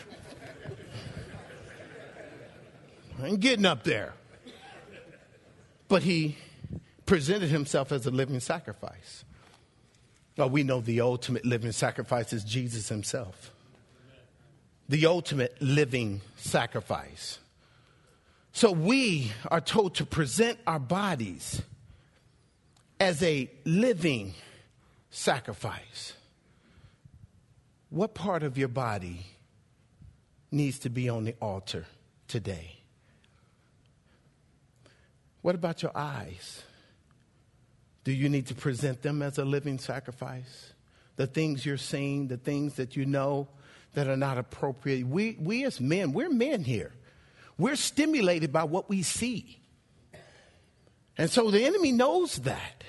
I 3.21 3.27
ain't 3.27 3.41
getting 3.41 3.67
up 3.67 3.83
there. 3.83 4.15
But 5.89 6.03
he 6.03 6.39
presented 7.05 7.49
himself 7.49 7.91
as 7.91 8.07
a 8.07 8.11
living 8.11 8.39
sacrifice. 8.41 9.25
Well, 10.37 10.51
we 10.51 10.63
know 10.63 10.81
the 10.81 11.01
ultimate 11.01 11.45
living 11.45 11.73
sacrifice 11.73 12.33
is 12.33 12.45
Jesus 12.45 12.89
himself 12.89 13.51
the 14.89 15.07
ultimate 15.07 15.57
living 15.61 16.21
sacrifice. 16.37 17.39
So 18.53 18.71
we 18.71 19.33
are 19.51 19.61
told 19.61 19.95
to 19.97 20.07
present 20.07 20.59
our 20.67 20.79
bodies 20.79 21.63
as 23.05 23.23
a 23.23 23.51
living 23.67 24.33
sacrifice. 25.11 26.15
What 27.91 28.15
part 28.15 28.43
of 28.43 28.57
your 28.57 28.69
body 28.69 29.27
needs 30.51 30.79
to 30.81 30.89
be 30.89 31.11
on 31.11 31.25
the 31.25 31.35
altar 31.39 31.85
today? 32.29 32.79
What 35.43 35.55
about 35.55 35.83
your 35.83 35.93
eyes? 35.95 36.63
Do 38.05 38.13
you 38.13 38.31
need 38.31 38.47
to 38.47 38.55
present 38.55 39.03
them 39.03 39.21
as 39.21 39.37
a 39.37 39.45
living 39.45 39.79
sacrifice? 39.79 40.73
The 41.17 41.27
things 41.27 41.67
you're 41.67 41.77
seeing, 41.77 42.29
the 42.29 42.39
things 42.39 42.75
that 42.77 42.97
you 42.97 43.05
know 43.05 43.49
that 43.93 44.09
are 44.09 44.17
not 44.17 44.39
appropriate. 44.39 45.07
We, 45.07 45.37
we 45.39 45.67
as 45.67 45.79
men, 45.79 46.15
we're 46.15 46.31
men 46.31 46.65
here. 46.65 46.93
We're 47.59 47.77
stimulated 47.77 48.51
by 48.51 48.65
what 48.65 48.89
we 48.89 49.03
see. 49.03 49.61
And 51.17 51.31
so 51.31 51.51
the 51.51 51.65
enemy 51.65 51.93
knows 51.93 52.37
that. 52.39 52.85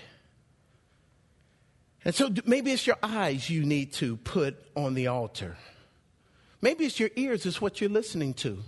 And 2.04 2.14
so 2.14 2.30
maybe 2.46 2.72
it's 2.72 2.86
your 2.86 2.98
eyes 3.02 3.50
you 3.50 3.66
need 3.66 3.94
to 3.94 4.18
put 4.18 4.58
on 4.76 4.94
the 4.94 5.08
altar. 5.08 5.58
Maybe 6.62 6.86
it's 6.86 7.00
your 7.00 7.10
ears, 7.16 7.46
it's 7.46 7.60
what 7.60 7.82
you're 7.82 7.90
listening 7.90 8.34
to. 8.36 8.64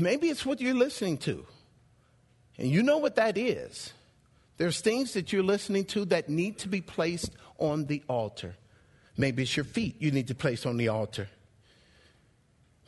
maybe 0.00 0.28
it's 0.28 0.44
what 0.44 0.60
you're 0.60 0.74
listening 0.74 1.18
to. 1.18 1.46
And 2.58 2.68
you 2.68 2.82
know 2.82 2.98
what 2.98 3.16
that 3.16 3.38
is. 3.38 3.92
There's 4.56 4.80
things 4.80 5.12
that 5.12 5.32
you're 5.32 5.42
listening 5.42 5.84
to 5.86 6.04
that 6.06 6.28
need 6.28 6.58
to 6.58 6.68
be 6.68 6.80
placed 6.80 7.30
on 7.58 7.86
the 7.86 8.02
altar. 8.08 8.56
Maybe 9.16 9.42
it's 9.42 9.56
your 9.56 9.64
feet 9.64 9.96
you 9.98 10.10
need 10.10 10.28
to 10.28 10.34
place 10.34 10.66
on 10.66 10.76
the 10.76 10.88
altar. 10.88 11.28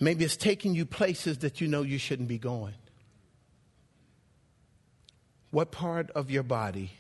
Maybe 0.00 0.24
it's 0.24 0.36
taking 0.36 0.74
you 0.74 0.86
places 0.86 1.38
that 1.38 1.60
you 1.60 1.68
know 1.68 1.82
you 1.82 1.98
shouldn't 1.98 2.28
be 2.28 2.38
going. 2.38 2.74
What 5.50 5.70
part 5.70 6.10
of 6.10 6.30
your 6.30 6.42
body 6.42 6.92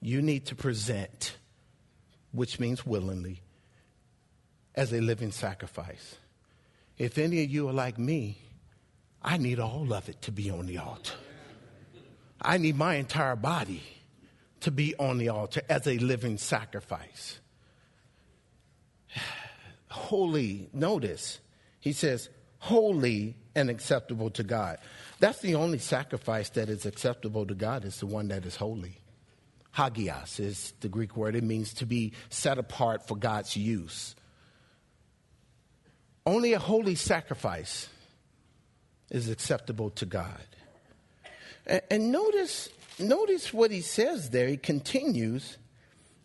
you 0.00 0.22
need 0.22 0.46
to 0.46 0.54
present, 0.54 1.36
which 2.32 2.58
means 2.58 2.84
willingly, 2.84 3.42
as 4.74 4.92
a 4.92 5.00
living 5.00 5.32
sacrifice? 5.32 6.16
If 6.96 7.18
any 7.18 7.44
of 7.44 7.50
you 7.50 7.68
are 7.68 7.72
like 7.72 7.98
me, 7.98 8.38
I 9.22 9.36
need 9.36 9.60
all 9.60 9.92
of 9.92 10.08
it 10.08 10.22
to 10.22 10.32
be 10.32 10.50
on 10.50 10.66
the 10.66 10.78
altar. 10.78 11.14
I 12.40 12.58
need 12.58 12.76
my 12.76 12.94
entire 12.94 13.36
body 13.36 13.82
to 14.60 14.70
be 14.70 14.94
on 14.96 15.18
the 15.18 15.28
altar 15.28 15.62
as 15.68 15.86
a 15.86 15.98
living 15.98 16.38
sacrifice 16.38 17.40
holy, 19.90 20.68
notice, 20.72 21.40
he 21.80 21.92
says, 21.92 22.28
holy 22.58 23.36
and 23.54 23.70
acceptable 23.70 24.30
to 24.30 24.42
God. 24.42 24.78
That's 25.20 25.40
the 25.40 25.54
only 25.54 25.78
sacrifice 25.78 26.50
that 26.50 26.68
is 26.68 26.86
acceptable 26.86 27.46
to 27.46 27.54
God, 27.54 27.84
is 27.84 27.98
the 28.00 28.06
one 28.06 28.28
that 28.28 28.46
is 28.46 28.56
holy. 28.56 29.00
Hagios 29.72 30.40
is 30.40 30.72
the 30.80 30.88
Greek 30.88 31.16
word. 31.16 31.36
It 31.36 31.44
means 31.44 31.74
to 31.74 31.86
be 31.86 32.12
set 32.30 32.58
apart 32.58 33.06
for 33.06 33.16
God's 33.16 33.56
use. 33.56 34.14
Only 36.26 36.52
a 36.52 36.58
holy 36.58 36.94
sacrifice 36.94 37.88
is 39.10 39.28
acceptable 39.28 39.90
to 39.90 40.06
God. 40.06 40.44
And, 41.66 41.82
and 41.90 42.12
notice, 42.12 42.68
notice 42.98 43.52
what 43.52 43.70
he 43.70 43.80
says 43.80 44.30
there. 44.30 44.48
He 44.48 44.56
continues 44.56 45.58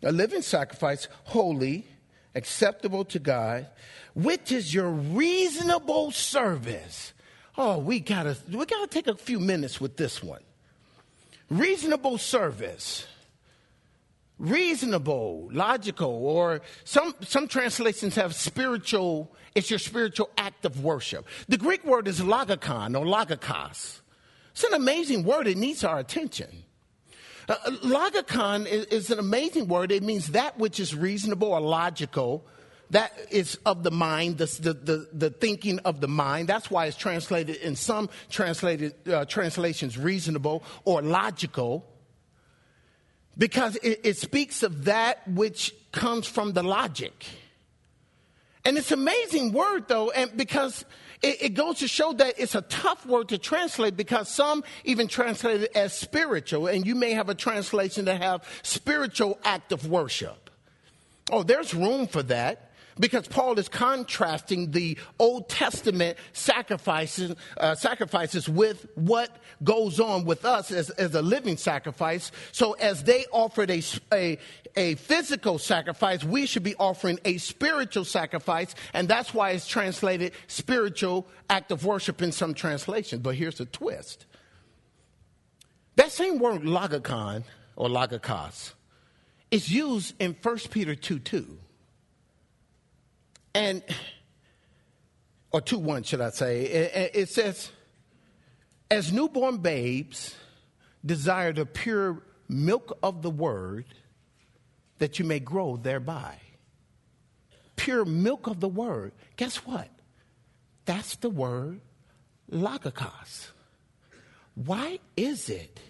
a 0.02 0.12
living 0.12 0.42
sacrifice, 0.42 1.08
holy 1.24 1.86
acceptable 2.34 3.04
to 3.06 3.18
God, 3.18 3.66
which 4.14 4.52
is 4.52 4.72
your 4.74 4.90
reasonable 4.90 6.10
service. 6.10 7.12
Oh, 7.56 7.78
we 7.78 8.00
gotta 8.00 8.36
we 8.50 8.66
gotta 8.66 8.88
take 8.88 9.06
a 9.06 9.14
few 9.14 9.38
minutes 9.38 9.80
with 9.80 9.96
this 9.96 10.22
one. 10.22 10.42
Reasonable 11.50 12.18
service. 12.18 13.06
Reasonable, 14.38 15.48
logical, 15.52 16.26
or 16.26 16.60
some 16.82 17.14
some 17.20 17.46
translations 17.46 18.16
have 18.16 18.34
spiritual, 18.34 19.32
it's 19.54 19.70
your 19.70 19.78
spiritual 19.78 20.28
act 20.36 20.64
of 20.64 20.82
worship. 20.82 21.24
The 21.48 21.56
Greek 21.56 21.84
word 21.84 22.08
is 22.08 22.20
logikon 22.20 22.98
or 22.98 23.06
logikos. 23.06 24.00
It's 24.50 24.64
an 24.64 24.74
amazing 24.74 25.22
word, 25.22 25.46
it 25.46 25.56
needs 25.56 25.84
our 25.84 26.00
attention. 26.00 26.63
Uh, 27.48 27.54
logikon 27.82 28.66
is, 28.66 28.84
is 28.86 29.10
an 29.10 29.18
amazing 29.18 29.68
word. 29.68 29.92
It 29.92 30.02
means 30.02 30.28
that 30.28 30.58
which 30.58 30.80
is 30.80 30.94
reasonable 30.94 31.48
or 31.48 31.60
logical 31.60 32.44
that 32.90 33.12
is 33.30 33.58
of 33.66 33.82
the 33.82 33.90
mind, 33.90 34.38
the, 34.38 34.46
the, 34.46 35.08
the, 35.12 35.30
thinking 35.30 35.78
of 35.80 36.00
the 36.00 36.08
mind. 36.08 36.48
That's 36.48 36.70
why 36.70 36.86
it's 36.86 36.96
translated 36.96 37.56
in 37.56 37.76
some 37.76 38.08
translated 38.30 38.94
uh, 39.08 39.24
translations 39.24 39.98
reasonable 39.98 40.62
or 40.84 41.02
logical, 41.02 41.84
because 43.36 43.76
it, 43.76 44.00
it 44.04 44.16
speaks 44.16 44.62
of 44.62 44.84
that 44.84 45.26
which 45.26 45.74
comes 45.92 46.26
from 46.26 46.52
the 46.52 46.62
logic. 46.62 47.26
And 48.64 48.78
it's 48.78 48.92
an 48.92 49.00
amazing 49.00 49.52
word, 49.52 49.88
though, 49.88 50.10
and 50.10 50.34
because 50.36 50.84
it, 51.24 51.42
it, 51.42 51.54
goes 51.54 51.78
to 51.78 51.88
show 51.88 52.12
that 52.12 52.34
it's 52.38 52.54
a 52.54 52.60
tough 52.62 53.06
word 53.06 53.30
to 53.30 53.38
translate 53.38 53.96
because 53.96 54.28
some 54.28 54.62
even 54.84 55.08
translate 55.08 55.62
it 55.62 55.72
as 55.74 55.94
spiritual, 55.94 56.66
and 56.66 56.86
you 56.86 56.94
may 56.94 57.12
have 57.12 57.30
a 57.30 57.34
translation 57.34 58.04
that 58.04 58.20
have 58.20 58.46
spiritual 58.62 59.38
act 59.42 59.72
of 59.72 59.88
worship. 59.88 60.50
Oh, 61.32 61.42
there's 61.42 61.72
room 61.72 62.06
for 62.06 62.22
that 62.24 62.63
because 62.98 63.26
Paul 63.26 63.58
is 63.58 63.68
contrasting 63.68 64.70
the 64.70 64.98
Old 65.18 65.48
Testament 65.48 66.18
sacrifices, 66.32 67.34
uh, 67.56 67.74
sacrifices 67.74 68.48
with 68.48 68.86
what 68.94 69.30
goes 69.62 70.00
on 70.00 70.24
with 70.24 70.44
us 70.44 70.70
as, 70.70 70.90
as 70.90 71.14
a 71.14 71.22
living 71.22 71.56
sacrifice. 71.56 72.30
So 72.52 72.72
as 72.74 73.04
they 73.04 73.26
offered 73.32 73.70
a, 73.70 73.82
a, 74.12 74.38
a 74.76 74.94
physical 74.96 75.58
sacrifice, 75.58 76.24
we 76.24 76.46
should 76.46 76.62
be 76.62 76.74
offering 76.76 77.18
a 77.24 77.38
spiritual 77.38 78.04
sacrifice, 78.04 78.74
and 78.92 79.08
that's 79.08 79.34
why 79.34 79.50
it's 79.50 79.66
translated 79.66 80.32
spiritual 80.46 81.26
act 81.50 81.72
of 81.72 81.84
worship 81.84 82.22
in 82.22 82.32
some 82.32 82.54
translations. 82.54 83.22
But 83.22 83.34
here's 83.34 83.58
the 83.58 83.66
twist. 83.66 84.26
That 85.96 86.10
same 86.10 86.38
word 86.38 86.62
logikon 86.62 87.44
or 87.76 87.88
logikos 87.88 88.72
is 89.50 89.70
used 89.70 90.14
in 90.20 90.36
1 90.42 90.58
Peter 90.70 90.94
2 90.94 91.20
2. 91.20 91.58
And, 93.54 93.82
or 95.52 95.60
2 95.60 95.78
1, 95.78 96.02
should 96.02 96.20
I 96.20 96.30
say. 96.30 96.64
It 97.14 97.28
says, 97.28 97.70
as 98.90 99.12
newborn 99.12 99.58
babes 99.58 100.34
desire 101.04 101.52
the 101.52 101.66
pure 101.66 102.22
milk 102.48 102.98
of 103.02 103.22
the 103.22 103.30
word 103.30 103.86
that 104.98 105.18
you 105.18 105.24
may 105.24 105.40
grow 105.40 105.76
thereby. 105.76 106.36
Pure 107.76 108.04
milk 108.04 108.46
of 108.46 108.60
the 108.60 108.68
word. 108.68 109.12
Guess 109.36 109.56
what? 109.66 109.88
That's 110.84 111.16
the 111.16 111.30
word 111.30 111.80
logikos. 112.50 113.50
Why 114.54 115.00
is 115.16 115.48
it 115.48 115.80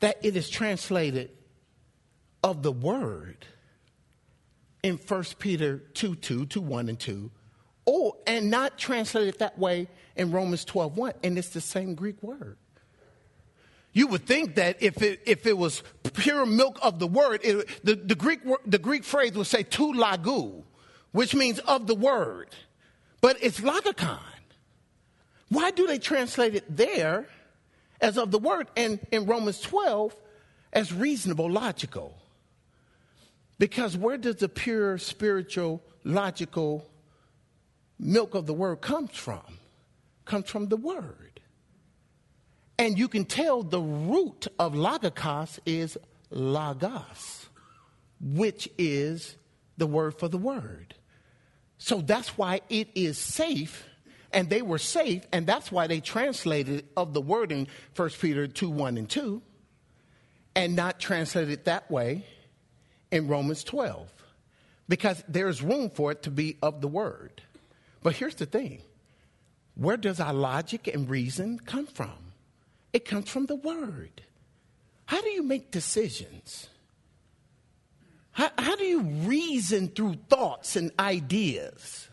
that 0.00 0.18
it 0.22 0.36
is 0.36 0.50
translated 0.50 1.30
of 2.42 2.62
the 2.62 2.72
word 2.72 3.46
in 4.82 4.96
1 4.96 5.24
Peter 5.38 5.78
2 5.94 6.16
2 6.16 6.46
to 6.46 6.60
1 6.60 6.88
and 6.88 6.98
2, 6.98 7.30
or 7.84 8.16
and 8.26 8.50
not 8.50 8.78
translated 8.78 9.38
that 9.38 9.58
way 9.58 9.88
in 10.16 10.30
Romans 10.30 10.64
12 10.64 10.96
1, 10.96 11.12
and 11.22 11.38
it's 11.38 11.50
the 11.50 11.60
same 11.60 11.94
Greek 11.94 12.22
word. 12.22 12.56
You 13.92 14.06
would 14.08 14.24
think 14.26 14.54
that 14.54 14.82
if 14.82 15.02
it, 15.02 15.20
if 15.26 15.46
it 15.46 15.56
was 15.56 15.82
pure 16.14 16.46
milk 16.46 16.78
of 16.82 16.98
the 16.98 17.06
word, 17.06 17.40
it, 17.44 17.84
the, 17.84 17.94
the, 17.94 18.14
Greek, 18.14 18.40
the 18.64 18.78
Greek 18.78 19.04
phrase 19.04 19.32
would 19.34 19.46
say 19.46 19.62
tu 19.62 19.92
lagu, 19.92 20.62
which 21.12 21.34
means 21.34 21.58
of 21.60 21.86
the 21.86 21.94
word. 21.94 22.48
But 23.20 23.36
it's 23.42 23.60
logikon. 23.60 24.18
Why 25.50 25.70
do 25.70 25.86
they 25.86 25.98
translate 25.98 26.54
it 26.54 26.64
there 26.74 27.26
as 28.00 28.16
of 28.16 28.30
the 28.30 28.38
word 28.38 28.68
and 28.76 28.98
in 29.10 29.26
Romans 29.26 29.60
12 29.60 30.16
as 30.72 30.92
reasonable, 30.94 31.50
logical? 31.50 32.16
Because 33.58 33.96
where 33.96 34.16
does 34.16 34.36
the 34.36 34.48
pure 34.48 34.98
spiritual, 34.98 35.82
logical 36.04 36.88
milk 37.98 38.34
of 38.34 38.46
the 38.46 38.54
word 38.54 38.80
comes 38.80 39.16
from? 39.16 39.58
Comes 40.24 40.48
from 40.48 40.68
the 40.68 40.76
word. 40.76 41.40
And 42.78 42.98
you 42.98 43.08
can 43.08 43.24
tell 43.24 43.62
the 43.62 43.80
root 43.80 44.48
of 44.58 44.72
logikos 44.72 45.58
is 45.66 45.96
logos, 46.30 47.46
which 48.20 48.68
is 48.78 49.36
the 49.76 49.86
word 49.86 50.18
for 50.18 50.28
the 50.28 50.38
word. 50.38 50.94
So 51.78 52.00
that's 52.00 52.36
why 52.38 52.60
it 52.68 52.88
is 52.94 53.18
safe 53.18 53.84
and 54.32 54.48
they 54.48 54.62
were 54.62 54.78
safe, 54.78 55.26
and 55.32 55.46
that's 55.46 55.70
why 55.70 55.86
they 55.86 56.00
translated 56.00 56.86
of 56.96 57.12
the 57.12 57.20
word 57.20 57.52
in 57.52 57.68
1 57.94 58.10
Peter 58.20 58.46
2 58.46 58.70
1 58.70 58.96
and 58.96 59.08
2, 59.08 59.42
and 60.54 60.74
not 60.74 60.98
translated 60.98 61.64
that 61.66 61.90
way 61.90 62.24
in 63.12 63.28
Romans 63.28 63.62
12, 63.62 64.10
because 64.88 65.22
there's 65.28 65.62
room 65.62 65.90
for 65.90 66.10
it 66.10 66.22
to 66.24 66.30
be 66.30 66.56
of 66.62 66.80
the 66.80 66.88
word. 66.88 67.42
But 68.02 68.16
here's 68.16 68.34
the 68.34 68.46
thing 68.46 68.82
where 69.74 69.96
does 69.96 70.18
our 70.18 70.34
logic 70.34 70.88
and 70.88 71.08
reason 71.08 71.60
come 71.60 71.86
from? 71.86 72.32
It 72.92 73.04
comes 73.04 73.28
from 73.28 73.46
the 73.46 73.54
word. 73.54 74.22
How 75.06 75.20
do 75.20 75.28
you 75.28 75.42
make 75.42 75.70
decisions? 75.70 76.68
How, 78.32 78.50
how 78.58 78.76
do 78.76 78.84
you 78.84 79.02
reason 79.02 79.88
through 79.88 80.16
thoughts 80.28 80.76
and 80.76 80.90
ideas? 80.98 82.08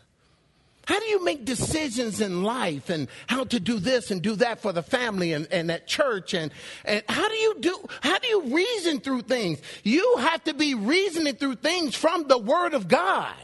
How 0.86 0.98
do 0.98 1.06
you 1.06 1.24
make 1.24 1.44
decisions 1.44 2.20
in 2.20 2.42
life 2.42 2.90
and 2.90 3.08
how 3.26 3.44
to 3.44 3.60
do 3.60 3.78
this 3.78 4.10
and 4.10 4.20
do 4.22 4.34
that 4.36 4.60
for 4.60 4.72
the 4.72 4.82
family 4.82 5.32
and, 5.32 5.46
and 5.52 5.70
at 5.70 5.86
church? 5.86 6.34
And, 6.34 6.50
and 6.84 7.02
how 7.08 7.28
do 7.28 7.34
you 7.34 7.56
do, 7.60 7.78
how 8.00 8.18
do 8.18 8.26
you 8.26 8.54
reason 8.54 9.00
through 9.00 9.22
things? 9.22 9.60
You 9.84 10.16
have 10.18 10.42
to 10.44 10.54
be 10.54 10.74
reasoning 10.74 11.36
through 11.36 11.56
things 11.56 11.94
from 11.94 12.26
the 12.28 12.38
Word 12.38 12.74
of 12.74 12.88
God. 12.88 13.34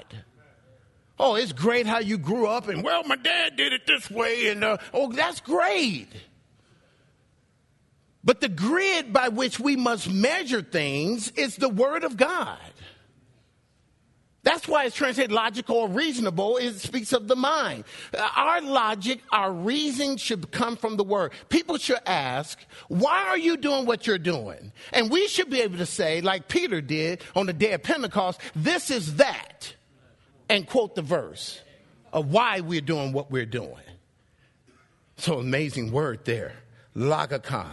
Oh, 1.19 1.35
it's 1.35 1.53
great 1.53 1.87
how 1.87 2.01
you 2.01 2.19
grew 2.19 2.47
up 2.47 2.69
and, 2.69 2.83
well, 2.83 3.03
my 3.05 3.17
dad 3.17 3.57
did 3.57 3.73
it 3.73 3.87
this 3.87 4.11
way. 4.11 4.49
And, 4.49 4.65
uh, 4.65 4.79
oh, 4.93 5.13
that's 5.13 5.41
great. 5.41 6.09
But 8.25 8.41
the 8.41 8.49
grid 8.49 9.13
by 9.13 9.29
which 9.29 9.61
we 9.61 9.77
must 9.77 10.11
measure 10.11 10.63
things 10.63 11.31
is 11.31 11.57
the 11.57 11.69
Word 11.69 12.03
of 12.03 12.17
God. 12.17 12.59
That's 14.47 14.69
why 14.69 14.85
it's 14.85 14.95
translated 14.95 15.33
logical 15.33 15.75
or 15.75 15.89
reasonable. 15.89 16.57
It 16.59 16.75
speaks 16.75 17.13
of 17.13 17.27
the 17.27 17.35
mind. 17.35 17.83
Uh, 18.17 18.29
our 18.37 18.61
logic, 18.61 19.19
our 19.33 19.53
reasoning 19.53 20.19
should 20.19 20.53
come 20.53 20.77
from 20.77 20.97
the 20.97 21.03
word. 21.03 21.33
People 21.49 21.79
should 21.79 21.99
ask, 22.07 22.57
why 22.87 23.25
are 23.25 23.37
you 23.37 23.57
doing 23.57 23.87
what 23.87 24.07
you're 24.07 24.19
doing? 24.19 24.71
And 24.93 25.11
we 25.11 25.27
should 25.27 25.51
be 25.51 25.63
able 25.63 25.79
to 25.79 25.85
say, 25.87 26.21
like 26.21 26.47
Peter 26.47 26.81
did 26.81 27.23
on 27.35 27.47
the 27.47 27.53
day 27.53 27.73
of 27.73 27.83
Pentecost, 27.83 28.41
this 28.55 28.89
is 28.93 29.17
that, 29.17 29.75
and 30.49 30.65
quote 30.65 30.95
the 30.95 31.03
verse 31.03 31.61
of 32.13 32.31
why 32.31 32.61
we're 32.61 32.81
doing 32.81 33.13
what 33.13 33.33
we're 33.33 33.47
doing. 33.47 33.75
So 35.17 35.41
amazing 35.41 35.91
word 35.91 36.25
there, 36.25 36.53
logikon. 36.95 37.67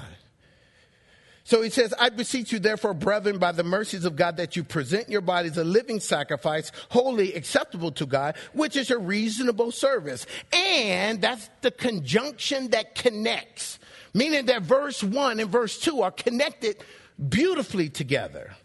So 1.53 1.61
he 1.61 1.69
says, 1.69 1.93
I 1.99 2.09
beseech 2.09 2.51
you, 2.51 2.57
therefore, 2.57 2.95
brethren, 2.95 3.37
by 3.37 3.51
the 3.51 3.63
mercies 3.63 4.05
of 4.05 4.15
God, 4.15 4.37
that 4.37 4.55
you 4.55 4.63
present 4.63 5.07
your 5.07 5.21
bodies 5.21 5.55
a 5.55 5.63
living 5.63 5.99
sacrifice, 5.99 6.71
wholly 6.89 7.35
acceptable 7.35 7.91
to 7.91 8.07
God, 8.07 8.37
which 8.53 8.75
is 8.75 8.89
a 8.89 8.97
reasonable 8.97 9.71
service. 9.71 10.25
And 10.51 11.21
that's 11.21 11.51
the 11.61 11.69
conjunction 11.69 12.69
that 12.69 12.95
connects, 12.95 13.77
meaning 14.15 14.47
that 14.47 14.63
verse 14.63 15.03
1 15.03 15.39
and 15.39 15.47
verse 15.47 15.79
2 15.79 16.01
are 16.01 16.09
connected 16.09 16.77
beautifully 17.29 17.87
together. 17.87 18.55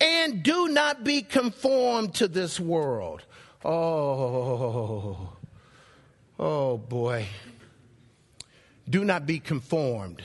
And 0.00 0.42
do 0.42 0.68
not 0.68 1.04
be 1.04 1.20
conformed 1.20 2.14
to 2.14 2.26
this 2.26 2.58
world. 2.58 3.22
Oh, 3.66 5.28
oh 6.38 6.78
boy. 6.78 7.26
Do 8.88 9.04
not 9.04 9.26
be 9.26 9.40
conformed 9.40 10.22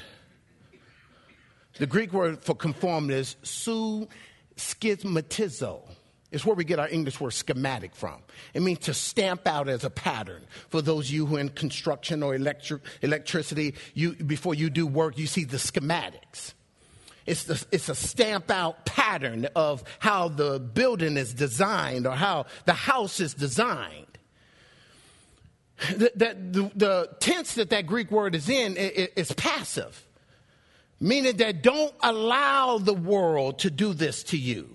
the 1.78 1.88
Greek 1.88 2.14
word 2.14 2.44
for 2.44 2.56
conform 2.56 3.10
is 3.10 3.36
su 3.44 4.08
schismatizo. 4.56 5.82
It's 6.32 6.46
where 6.46 6.56
we 6.56 6.66
get 6.66 6.80
our 6.80 6.90
English 6.90 7.20
word 7.20 7.32
schematic 7.32 7.96
from. 7.96 8.22
It 8.54 8.62
means 8.62 8.80
to 8.80 8.94
stamp 8.94 9.48
out 9.48 9.70
as 9.70 9.84
a 9.84 9.90
pattern. 9.90 10.44
For 10.70 10.82
those 10.82 11.08
of 11.08 11.14
you 11.14 11.26
who 11.26 11.38
are 11.38 11.40
in 11.40 11.50
construction 11.50 12.24
or 12.24 12.36
electric, 12.36 12.82
electricity, 13.02 13.76
you, 13.94 14.14
before 14.16 14.54
you 14.54 14.70
do 14.70 14.88
work, 14.88 15.18
you 15.18 15.28
see 15.28 15.44
the 15.44 15.58
schematics. 15.58 16.54
It's, 17.26 17.44
the, 17.46 17.66
it's 17.72 17.90
a 17.90 17.96
stamp 17.96 18.52
out 18.52 18.86
pattern 18.86 19.48
of 19.56 19.84
how 20.00 20.28
the 20.28 20.60
building 20.60 21.18
is 21.18 21.34
designed 21.34 22.06
or 22.06 22.16
how 22.16 22.48
the 22.66 22.74
house 22.74 23.20
is 23.20 23.34
designed. 23.34 24.06
The, 25.90 26.12
the, 26.16 26.72
the 26.76 27.10
tense 27.20 27.56
that 27.56 27.70
that 27.70 27.86
Greek 27.86 28.10
word 28.10 28.36
is 28.36 28.50
in 28.50 28.76
is 28.78 29.32
passive 29.34 30.05
meaning 31.00 31.38
that 31.38 31.62
don't 31.62 31.94
allow 32.02 32.78
the 32.78 32.94
world 32.94 33.60
to 33.60 33.70
do 33.70 33.94
this 33.94 34.24
to 34.24 34.38
you. 34.38 34.70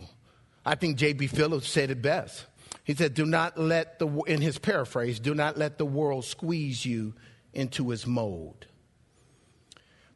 I 0.64 0.74
think 0.74 0.96
J.B. 0.96 1.28
Phillips 1.28 1.68
said 1.68 1.90
it 1.90 2.02
best. 2.02 2.46
He 2.84 2.94
said, 2.94 3.14
Do 3.14 3.24
not 3.24 3.58
let 3.58 3.98
the, 3.98 4.08
in 4.26 4.40
his 4.40 4.58
paraphrase, 4.58 5.20
do 5.20 5.34
not 5.34 5.56
let 5.56 5.78
the 5.78 5.86
world 5.86 6.24
squeeze 6.24 6.84
you 6.84 7.14
into 7.52 7.90
its 7.92 8.06
mold. 8.06 8.66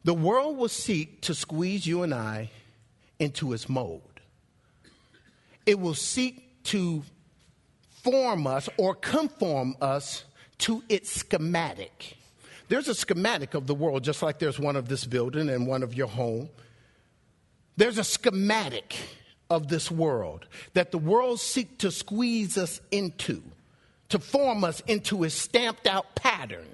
The 0.03 0.13
world 0.13 0.57
will 0.57 0.69
seek 0.69 1.21
to 1.21 1.33
squeeze 1.33 1.87
you 1.87 2.03
and 2.03 2.13
I 2.13 2.51
into 3.17 3.53
its 3.53 3.67
mold. 3.67 4.19
It 5.65 5.79
will 5.79 5.95
seek 5.95 6.63
to 6.65 7.03
form 8.03 8.45
us 8.45 8.69
or 8.77 8.93
conform 8.93 9.75
us 9.81 10.23
to 10.59 10.83
its 10.89 11.11
schematic. 11.11 12.17
There's 12.67 12.87
a 12.87 12.95
schematic 12.95 13.53
of 13.53 13.67
the 13.67 13.75
world, 13.75 14.03
just 14.03 14.21
like 14.21 14.39
there's 14.39 14.59
one 14.59 14.75
of 14.75 14.87
this 14.87 15.05
building 15.05 15.49
and 15.49 15.67
one 15.67 15.83
of 15.83 15.93
your 15.93 16.07
home. 16.07 16.49
There's 17.77 17.97
a 17.97 18.03
schematic 18.03 18.95
of 19.49 19.67
this 19.67 19.91
world 19.91 20.47
that 20.73 20.91
the 20.91 20.97
world 20.97 21.39
seeks 21.39 21.77
to 21.79 21.91
squeeze 21.91 22.57
us 22.57 22.81
into, 22.91 23.43
to 24.09 24.19
form 24.19 24.63
us 24.63 24.81
into 24.87 25.23
a 25.23 25.29
stamped 25.29 25.87
out 25.87 26.15
pattern. 26.15 26.67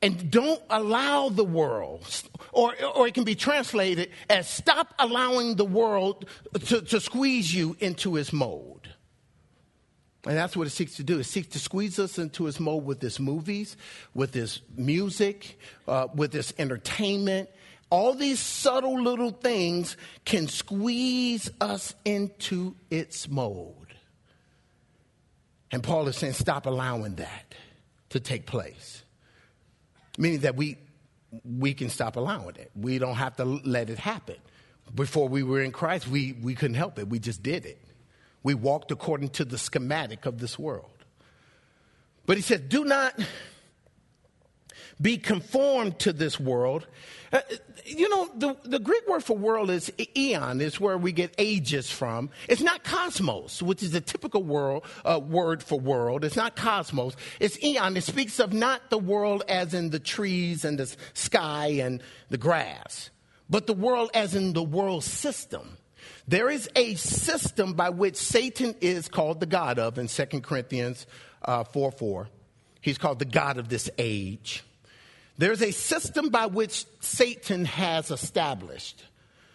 And 0.00 0.30
don't 0.30 0.62
allow 0.70 1.28
the 1.28 1.44
world, 1.44 2.06
or, 2.52 2.72
or 2.94 3.08
it 3.08 3.14
can 3.14 3.24
be 3.24 3.34
translated 3.34 4.10
as 4.30 4.48
stop 4.48 4.94
allowing 4.98 5.56
the 5.56 5.64
world 5.64 6.26
to, 6.66 6.82
to 6.82 7.00
squeeze 7.00 7.52
you 7.52 7.76
into 7.80 8.16
its 8.16 8.32
mold. 8.32 8.77
And 10.28 10.36
that's 10.36 10.54
what 10.54 10.66
it 10.66 10.70
seeks 10.70 10.96
to 10.96 11.02
do. 11.02 11.18
It 11.18 11.24
seeks 11.24 11.48
to 11.48 11.58
squeeze 11.58 11.98
us 11.98 12.18
into 12.18 12.46
its 12.48 12.60
mold 12.60 12.84
with 12.84 13.02
its 13.02 13.18
movies, 13.18 13.78
with 14.12 14.36
its 14.36 14.60
music, 14.76 15.58
uh, 15.88 16.08
with 16.14 16.34
its 16.34 16.52
entertainment. 16.58 17.48
All 17.88 18.12
these 18.12 18.38
subtle 18.38 19.02
little 19.02 19.30
things 19.30 19.96
can 20.26 20.46
squeeze 20.46 21.50
us 21.62 21.94
into 22.04 22.76
its 22.90 23.26
mold. 23.26 23.86
And 25.72 25.82
Paul 25.82 26.06
is 26.08 26.18
saying, 26.18 26.34
stop 26.34 26.66
allowing 26.66 27.14
that 27.14 27.54
to 28.10 28.20
take 28.20 28.44
place. 28.44 29.02
Meaning 30.18 30.40
that 30.40 30.56
we 30.56 30.76
we 31.42 31.72
can 31.72 31.88
stop 31.88 32.16
allowing 32.16 32.56
it. 32.56 32.70
We 32.76 32.98
don't 32.98 33.14
have 33.16 33.36
to 33.36 33.46
let 33.46 33.88
it 33.88 33.98
happen. 33.98 34.36
Before 34.94 35.26
we 35.26 35.42
were 35.42 35.62
in 35.62 35.72
Christ, 35.72 36.06
we, 36.06 36.34
we 36.42 36.54
couldn't 36.54 36.76
help 36.76 36.98
it. 36.98 37.08
We 37.08 37.18
just 37.18 37.42
did 37.42 37.64
it. 37.64 37.87
We 38.42 38.54
walked 38.54 38.90
according 38.90 39.30
to 39.30 39.44
the 39.44 39.58
schematic 39.58 40.26
of 40.26 40.38
this 40.38 40.58
world. 40.58 40.90
But 42.26 42.36
he 42.36 42.42
said, 42.42 42.68
Do 42.68 42.84
not 42.84 43.18
be 45.00 45.16
conformed 45.16 45.98
to 46.00 46.12
this 46.12 46.38
world. 46.38 46.86
Uh, 47.32 47.40
you 47.86 48.08
know, 48.08 48.28
the, 48.34 48.56
the 48.64 48.78
Greek 48.78 49.06
word 49.08 49.24
for 49.24 49.36
world 49.36 49.70
is 49.70 49.92
eon, 50.16 50.60
is 50.60 50.80
where 50.80 50.98
we 50.98 51.12
get 51.12 51.34
ages 51.38 51.90
from. 51.90 52.30
It's 52.48 52.60
not 52.60 52.84
cosmos, 52.84 53.62
which 53.62 53.82
is 53.82 53.94
a 53.94 54.00
typical 54.00 54.42
world, 54.42 54.84
uh, 55.04 55.20
word 55.20 55.62
for 55.62 55.78
world. 55.78 56.24
It's 56.24 56.36
not 56.36 56.56
cosmos. 56.56 57.16
It's 57.40 57.62
eon. 57.62 57.96
It 57.96 58.04
speaks 58.04 58.40
of 58.40 58.52
not 58.52 58.90
the 58.90 58.98
world 58.98 59.42
as 59.48 59.72
in 59.72 59.90
the 59.90 59.98
trees 59.98 60.64
and 60.64 60.78
the 60.78 60.94
sky 61.14 61.78
and 61.80 62.02
the 62.28 62.38
grass, 62.38 63.10
but 63.48 63.66
the 63.66 63.74
world 63.74 64.10
as 64.14 64.34
in 64.34 64.52
the 64.52 64.62
world 64.62 65.04
system. 65.04 65.77
There 66.28 66.50
is 66.50 66.68
a 66.76 66.94
system 66.94 67.72
by 67.72 67.88
which 67.88 68.16
Satan 68.16 68.74
is 68.82 69.08
called 69.08 69.40
the 69.40 69.46
God 69.46 69.78
of 69.78 69.96
in 69.96 70.08
2 70.08 70.26
Corinthians 70.42 71.06
uh, 71.42 71.64
4 71.64 71.90
4. 71.90 72.28
He's 72.82 72.98
called 72.98 73.18
the 73.18 73.24
God 73.24 73.56
of 73.56 73.70
this 73.70 73.88
age. 73.96 74.62
There's 75.38 75.62
a 75.62 75.70
system 75.70 76.28
by 76.28 76.44
which 76.46 76.84
Satan 77.00 77.64
has 77.64 78.10
established. 78.10 79.02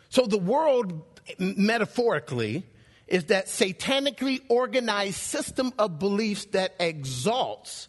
So 0.09 0.25
the 0.25 0.39
world, 0.39 1.03
metaphorically, 1.37 2.65
is 3.07 3.25
that 3.25 3.47
satanically 3.47 4.41
organized 4.49 5.17
system 5.17 5.73
of 5.77 5.99
beliefs 5.99 6.45
that 6.45 6.73
exalts 6.79 7.87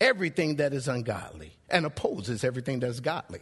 everything 0.00 0.56
that 0.56 0.72
is 0.72 0.88
ungodly 0.88 1.52
and 1.68 1.84
opposes 1.84 2.42
everything 2.42 2.80
that 2.80 2.88
is 2.88 3.00
godly. 3.00 3.40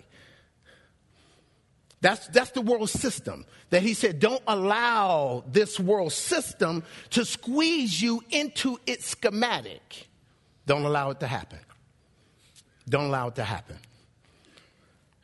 That's, 2.03 2.27
that's 2.29 2.51
the 2.51 2.61
world 2.61 2.91
system 2.91 3.47
that 3.71 3.83
he 3.83 3.95
said, 3.95 4.19
don't 4.19 4.43
allow 4.49 5.45
this 5.47 5.79
world 5.79 6.13
system 6.13 6.83
to 7.11 7.25
squeeze 7.25 8.03
you 8.03 8.23
into 8.31 8.79
its 8.87 9.07
schematic. 9.07 10.09
Don't 10.67 10.83
allow 10.83 11.11
it 11.11 11.21
to 11.21 11.29
happen. 11.29 11.61
Don't 12.89 13.05
allow 13.05 13.29
it 13.29 13.37
to 13.37 13.45
happen. 13.45 13.77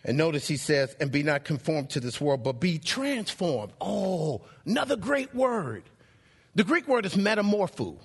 And 0.04 0.16
notice 0.16 0.46
he 0.46 0.56
says, 0.56 0.94
and 1.00 1.10
be 1.10 1.24
not 1.24 1.44
conformed 1.44 1.90
to 1.90 2.00
this 2.00 2.20
world, 2.20 2.44
but 2.44 2.60
be 2.60 2.78
transformed. 2.78 3.72
Oh, 3.80 4.42
another 4.64 4.96
great 4.96 5.34
word. 5.34 5.82
The 6.54 6.62
Greek 6.62 6.86
word 6.86 7.04
is 7.04 7.14
metamorpho. 7.14 7.98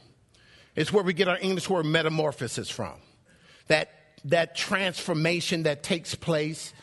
It's 0.75 0.91
where 0.91 1.03
we 1.03 1.13
get 1.13 1.27
our 1.27 1.37
English 1.39 1.69
word 1.69 1.85
metamorphosis 1.85 2.71
from. 2.71 2.95
That, 3.67 3.91
that 4.25 4.55
transformation 4.55 5.63
that 5.63 5.83
takes 5.83 6.15
place 6.15 6.73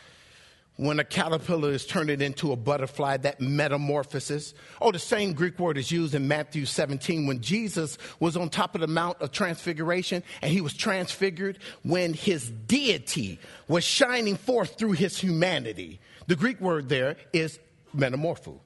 when 0.81 0.99
a 0.99 1.05
caterpillar 1.05 1.73
is 1.73 1.85
turned 1.85 2.09
into 2.09 2.53
a 2.53 2.57
butterfly, 2.57 3.19
that 3.19 3.39
metamorphosis. 3.39 4.55
Oh, 4.81 4.91
the 4.91 4.99
same 4.99 5.35
Greek 5.35 5.59
word 5.59 5.77
is 5.77 5.93
used 5.93 6.15
in 6.15 6.27
Matthew 6.27 6.65
17 6.65 7.27
when 7.27 7.43
Jesus 7.43 7.99
was 8.19 8.35
on 8.35 8.49
top 8.49 8.75
of 8.75 8.81
the 8.81 8.87
Mount 8.87 9.21
of 9.21 9.31
Transfiguration 9.31 10.23
and 10.41 10.51
he 10.51 10.63
was 10.63 10.73
transfigured 10.73 11.59
when 11.83 12.15
his 12.15 12.49
deity 12.49 13.39
was 13.69 13.85
shining 13.85 14.37
forth 14.37 14.79
through 14.79 14.93
his 14.93 15.19
humanity. 15.19 16.01
The 16.29 16.37
Greek 16.37 16.59
word 16.63 16.89
there 16.89 17.17
is 17.35 17.59
metamorpho. 17.95 18.59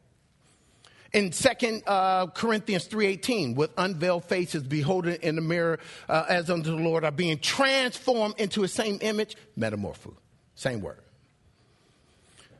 In 1.12 1.30
2 1.30 1.82
uh, 1.84 2.28
Corinthians 2.28 2.86
3.18, 2.86 3.56
with 3.56 3.72
unveiled 3.76 4.24
faces 4.24 4.62
beholding 4.62 5.20
in 5.20 5.34
the 5.34 5.42
mirror 5.42 5.80
uh, 6.08 6.26
as 6.28 6.48
unto 6.48 6.70
the 6.70 6.82
Lord 6.82 7.04
are 7.04 7.10
being 7.10 7.40
transformed 7.40 8.38
into 8.38 8.60
the 8.60 8.68
same 8.68 8.98
image, 9.00 9.36
metamorpho. 9.58 10.14
Same 10.54 10.80
word. 10.80 11.03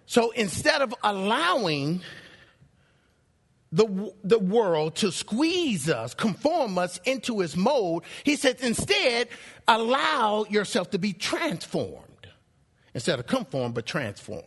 So 0.07 0.31
instead 0.33 0.83
of 0.83 0.95
allowing 1.03 2.03
the, 3.73 4.13
the 4.23 4.39
world 4.39 4.97
to 4.97 5.11
squeeze 5.11 5.89
us, 5.89 6.15
conform 6.15 6.79
us 6.79 7.01
into 7.05 7.41
its 7.41 7.57
mold, 7.57 8.05
he 8.23 8.37
says 8.37 8.57
instead, 8.61 9.29
allow 9.67 10.45
yourself 10.49 10.91
to 10.91 10.99
be 10.99 11.13
transformed. 11.13 12.29
Instead 12.93 13.19
of 13.19 13.27
conformed, 13.27 13.75
but 13.75 13.87
transformed. 13.87 14.45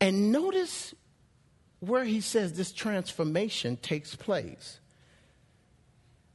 And 0.00 0.32
notice 0.32 0.94
where 1.80 2.04
he 2.04 2.20
says 2.20 2.54
this 2.54 2.72
transformation 2.72 3.76
takes 3.76 4.14
place 4.14 4.80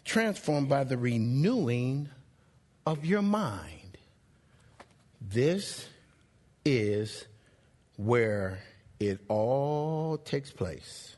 transformed 0.10 0.68
by 0.68 0.84
the 0.84 0.98
renewing 0.98 2.10
of 2.86 3.06
your 3.06 3.22
mind. 3.22 3.98
This 5.22 5.88
is 6.66 7.26
where 8.00 8.60
it 8.98 9.20
all 9.28 10.18
takes 10.18 10.52
place. 10.52 11.18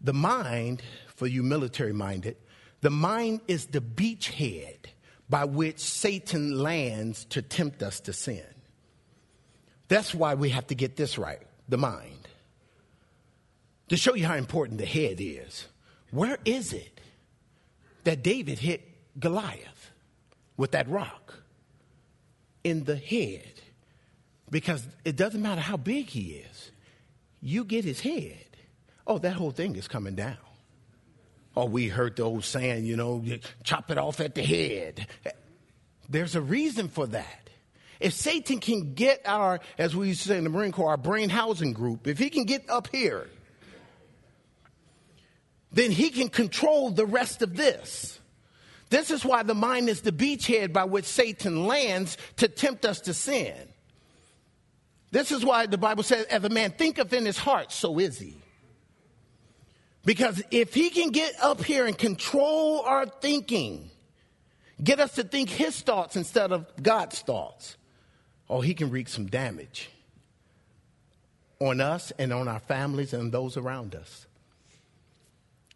The 0.00 0.12
mind, 0.12 0.82
for 1.14 1.28
you 1.28 1.44
military 1.44 1.92
minded, 1.92 2.36
the 2.80 2.90
mind 2.90 3.42
is 3.46 3.66
the 3.66 3.80
beachhead 3.80 4.86
by 5.30 5.44
which 5.44 5.78
Satan 5.78 6.58
lands 6.58 7.26
to 7.26 7.42
tempt 7.42 7.80
us 7.80 8.00
to 8.00 8.12
sin. 8.12 8.42
That's 9.86 10.12
why 10.12 10.34
we 10.34 10.50
have 10.50 10.66
to 10.66 10.74
get 10.74 10.96
this 10.96 11.16
right 11.16 11.46
the 11.68 11.78
mind. 11.78 12.26
To 13.90 13.96
show 13.96 14.14
you 14.14 14.26
how 14.26 14.34
important 14.34 14.78
the 14.78 14.86
head 14.86 15.18
is, 15.20 15.68
where 16.10 16.38
is 16.44 16.72
it 16.72 17.00
that 18.02 18.24
David 18.24 18.58
hit 18.58 18.82
Goliath 19.20 19.92
with 20.56 20.72
that 20.72 20.88
rock? 20.88 21.34
In 22.64 22.82
the 22.82 22.96
head 22.96 23.51
because 24.52 24.86
it 25.02 25.16
doesn't 25.16 25.40
matter 25.40 25.62
how 25.62 25.78
big 25.78 26.10
he 26.10 26.44
is, 26.50 26.70
you 27.40 27.64
get 27.64 27.86
his 27.86 28.00
head. 28.00 28.36
Oh, 29.06 29.18
that 29.18 29.32
whole 29.32 29.50
thing 29.50 29.74
is 29.76 29.88
coming 29.88 30.14
down. 30.14 30.36
Oh, 31.56 31.64
we 31.64 31.88
heard 31.88 32.16
the 32.16 32.22
old 32.22 32.44
saying, 32.44 32.84
you 32.84 32.96
know, 32.96 33.24
chop 33.64 33.90
it 33.90 33.98
off 33.98 34.20
at 34.20 34.34
the 34.34 34.42
head. 34.42 35.06
There's 36.08 36.36
a 36.36 36.40
reason 36.42 36.88
for 36.88 37.06
that. 37.08 37.50
If 37.98 38.12
Satan 38.12 38.58
can 38.58 38.92
get 38.92 39.22
our, 39.24 39.60
as 39.78 39.96
we 39.96 40.08
used 40.08 40.22
to 40.22 40.28
say 40.28 40.38
in 40.38 40.44
the 40.44 40.50
Marine 40.50 40.72
Corps, 40.72 40.90
our 40.90 40.96
brain 40.98 41.30
housing 41.30 41.72
group, 41.72 42.06
if 42.06 42.18
he 42.18 42.28
can 42.28 42.44
get 42.44 42.68
up 42.68 42.88
here, 42.88 43.28
then 45.72 45.90
he 45.90 46.10
can 46.10 46.28
control 46.28 46.90
the 46.90 47.06
rest 47.06 47.40
of 47.40 47.56
this. 47.56 48.20
This 48.90 49.10
is 49.10 49.24
why 49.24 49.44
the 49.44 49.54
mind 49.54 49.88
is 49.88 50.02
the 50.02 50.12
beachhead 50.12 50.74
by 50.74 50.84
which 50.84 51.06
Satan 51.06 51.66
lands 51.66 52.18
to 52.36 52.48
tempt 52.48 52.84
us 52.84 53.00
to 53.02 53.14
sin. 53.14 53.71
This 55.12 55.30
is 55.30 55.44
why 55.44 55.66
the 55.66 55.78
Bible 55.78 56.02
says, 56.02 56.24
as 56.24 56.42
a 56.42 56.48
man 56.48 56.72
thinketh 56.72 57.12
in 57.12 57.26
his 57.26 57.38
heart, 57.38 57.70
so 57.70 57.98
is 57.98 58.18
he. 58.18 58.34
Because 60.04 60.42
if 60.50 60.74
he 60.74 60.90
can 60.90 61.10
get 61.10 61.34
up 61.40 61.62
here 61.62 61.86
and 61.86 61.96
control 61.96 62.80
our 62.80 63.06
thinking, 63.06 63.90
get 64.82 64.98
us 64.98 65.14
to 65.16 65.22
think 65.22 65.50
his 65.50 65.80
thoughts 65.80 66.16
instead 66.16 66.50
of 66.50 66.66
God's 66.82 67.20
thoughts, 67.20 67.76
oh, 68.50 68.62
he 68.62 68.74
can 68.74 68.90
wreak 68.90 69.06
some 69.06 69.26
damage 69.26 69.90
on 71.60 71.80
us 71.80 72.10
and 72.18 72.32
on 72.32 72.48
our 72.48 72.58
families 72.58 73.12
and 73.12 73.30
those 73.30 73.56
around 73.56 73.94
us. 73.94 74.26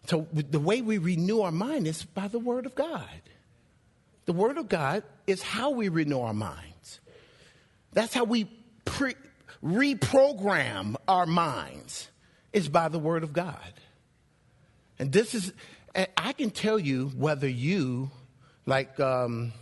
So 0.06 0.26
the 0.32 0.58
way 0.58 0.80
we 0.80 0.98
renew 0.98 1.42
our 1.42 1.52
mind 1.52 1.86
is 1.86 2.04
by 2.04 2.28
the 2.28 2.38
Word 2.38 2.64
of 2.64 2.74
God. 2.74 3.20
The 4.24 4.32
Word 4.32 4.56
of 4.56 4.68
God 4.68 5.02
is 5.26 5.42
how 5.42 5.70
we 5.70 5.88
renew 5.88 6.20
our 6.20 6.34
minds. 6.34 7.00
That's 7.92 8.14
how 8.14 8.24
we 8.24 8.44
pre- 8.84 9.14
reprogram 9.62 10.96
our 11.08 11.26
minds 11.26 12.08
is 12.52 12.68
by 12.68 12.88
the 12.88 12.98
Word 12.98 13.22
of 13.22 13.32
God. 13.32 13.72
And 14.98 15.12
this 15.12 15.34
is, 15.34 15.52
I 16.16 16.32
can 16.32 16.50
tell 16.50 16.78
you 16.78 17.08
whether 17.16 17.48
you, 17.48 18.10
like 18.64 18.98
um, 18.98 19.52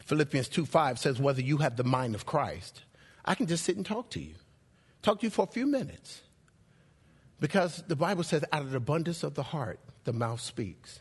Philippians 0.00 0.48
2 0.48 0.66
5 0.66 0.98
says, 0.98 1.18
whether 1.18 1.40
you 1.40 1.58
have 1.58 1.76
the 1.76 1.84
mind 1.84 2.14
of 2.14 2.26
Christ. 2.26 2.82
I 3.24 3.34
can 3.34 3.46
just 3.46 3.64
sit 3.64 3.76
and 3.76 3.84
talk 3.84 4.10
to 4.10 4.20
you, 4.20 4.34
talk 5.02 5.20
to 5.20 5.26
you 5.26 5.30
for 5.30 5.44
a 5.44 5.52
few 5.52 5.66
minutes. 5.66 6.22
Because 7.40 7.84
the 7.86 7.96
Bible 7.96 8.24
says, 8.24 8.44
out 8.52 8.62
of 8.62 8.70
the 8.70 8.78
abundance 8.78 9.22
of 9.22 9.34
the 9.34 9.42
heart, 9.42 9.78
the 10.04 10.12
mouth 10.12 10.40
speaks. 10.40 11.00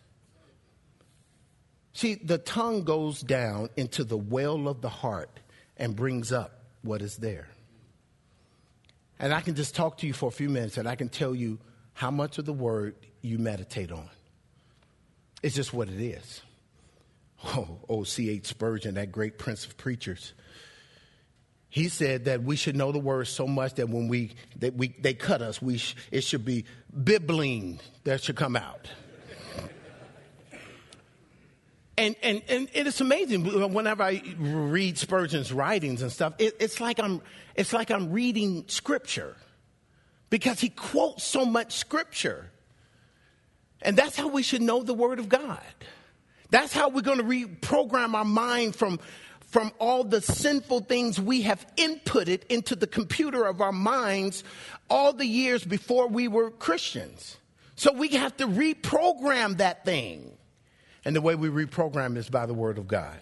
See, 1.93 2.13
the 2.13 2.37
tongue 2.37 2.83
goes 2.83 3.21
down 3.21 3.69
into 3.75 4.03
the 4.03 4.17
well 4.17 4.67
of 4.67 4.81
the 4.81 4.89
heart 4.89 5.39
and 5.77 5.95
brings 5.95 6.31
up 6.31 6.65
what 6.83 7.01
is 7.01 7.17
there. 7.17 7.47
And 9.19 9.33
I 9.33 9.41
can 9.41 9.55
just 9.55 9.75
talk 9.75 9.97
to 9.99 10.07
you 10.07 10.13
for 10.13 10.27
a 10.27 10.31
few 10.31 10.49
minutes 10.49 10.77
and 10.77 10.87
I 10.87 10.95
can 10.95 11.09
tell 11.09 11.33
you 11.33 11.59
how 11.93 12.11
much 12.11 12.37
of 12.37 12.45
the 12.45 12.53
word 12.53 12.95
you 13.21 13.39
meditate 13.39 13.91
on. 13.91 14.09
It's 15.41 15.55
just 15.55 15.73
what 15.73 15.89
it 15.89 15.99
is. 15.99 16.41
Oh, 17.45 17.77
oh 17.87 18.03
C.H. 18.03 18.47
Spurgeon, 18.47 18.95
that 18.95 19.11
great 19.11 19.37
prince 19.37 19.63
of 19.63 19.77
preachers. 19.77 20.33
He 21.69 21.87
said 21.87 22.25
that 22.25 22.41
we 22.41 22.55
should 22.55 22.75
know 22.75 22.91
the 22.91 22.97
word 22.97 23.27
so 23.27 23.45
much 23.45 23.75
that 23.75 23.89
when 23.89 24.07
we, 24.07 24.31
that 24.55 24.73
we 24.73 24.87
they 24.99 25.13
cut 25.13 25.43
us, 25.43 25.61
we 25.61 25.77
sh- 25.77 25.95
it 26.09 26.23
should 26.23 26.43
be 26.43 26.65
bibline 26.91 27.79
that 28.05 28.23
should 28.23 28.37
come 28.37 28.55
out. 28.55 28.89
And, 31.97 32.15
and, 32.21 32.43
and 32.47 32.69
it 32.73 32.85
is 32.85 33.01
amazing 33.01 33.43
whenever 33.73 34.03
I 34.03 34.21
read 34.37 34.97
Spurgeon's 34.99 35.51
writings 35.51 36.03
and 36.03 36.11
stuff, 36.11 36.33
it, 36.37 36.55
it's, 36.59 36.79
like 36.79 36.99
I'm, 36.99 37.21
it's 37.55 37.73
like 37.73 37.89
I'm 37.89 38.11
reading 38.11 38.65
scripture 38.67 39.35
because 40.29 40.59
he 40.59 40.69
quotes 40.69 41.23
so 41.23 41.43
much 41.43 41.73
scripture. 41.73 42.51
And 43.81 43.97
that's 43.97 44.15
how 44.15 44.27
we 44.27 44.43
should 44.43 44.61
know 44.61 44.83
the 44.83 44.93
Word 44.93 45.17
of 45.17 45.27
God. 45.27 45.59
That's 46.51 46.71
how 46.71 46.89
we're 46.89 47.01
going 47.01 47.17
to 47.17 47.23
reprogram 47.23 48.13
our 48.13 48.25
mind 48.25 48.75
from, 48.75 48.99
from 49.47 49.71
all 49.79 50.03
the 50.03 50.21
sinful 50.21 50.81
things 50.81 51.19
we 51.19 51.41
have 51.43 51.65
inputted 51.77 52.45
into 52.47 52.75
the 52.75 52.87
computer 52.87 53.45
of 53.45 53.59
our 53.59 53.71
minds 53.71 54.43
all 54.89 55.13
the 55.13 55.25
years 55.25 55.65
before 55.65 56.07
we 56.07 56.27
were 56.27 56.51
Christians. 56.51 57.37
So 57.75 57.91
we 57.91 58.09
have 58.09 58.37
to 58.37 58.47
reprogram 58.47 59.57
that 59.57 59.83
thing. 59.83 60.37
And 61.07 61.15
the 61.15 61.21
way 61.21 61.35
we 61.35 61.47
reprogram 61.47 62.17
is 62.17 62.29
by 62.29 62.45
the 62.45 62.53
Word 62.53 62.77
of 62.77 62.85
God. 62.85 63.21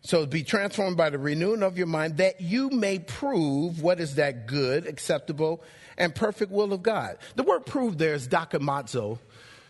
So 0.00 0.26
be 0.26 0.42
transformed 0.42 0.96
by 0.96 1.08
the 1.08 1.18
renewing 1.20 1.62
of 1.62 1.78
your 1.78 1.86
mind 1.86 2.16
that 2.16 2.40
you 2.40 2.68
may 2.68 2.98
prove 2.98 3.80
what 3.80 4.00
is 4.00 4.16
that 4.16 4.48
good, 4.48 4.88
acceptable, 4.88 5.62
and 5.96 6.12
perfect 6.12 6.50
will 6.50 6.72
of 6.72 6.82
God. 6.82 7.18
The 7.36 7.44
word 7.44 7.64
prove 7.64 7.96
there 7.96 8.14
is 8.14 8.26
dokimazo. 8.26 9.20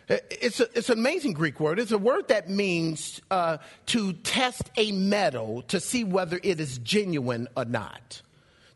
It's, 0.09 0.61
a, 0.61 0.69
it's 0.75 0.89
an 0.89 0.99
amazing 0.99 1.35
Greek 1.35 1.61
word. 1.61 1.79
It's 1.79 1.93
a 1.93 1.99
word 1.99 2.29
that 2.29 2.49
means 2.49 3.21
uh, 3.31 3.59
to 3.89 4.15
test 4.15 4.71
a 4.79 4.93
metal 4.93 5.61
to 5.69 5.79
see 5.79 6.05
whether 6.05 6.41
it 6.43 6.59
is 6.59 6.79
genuine 6.79 7.49
or 7.55 7.67
not. 7.67 8.23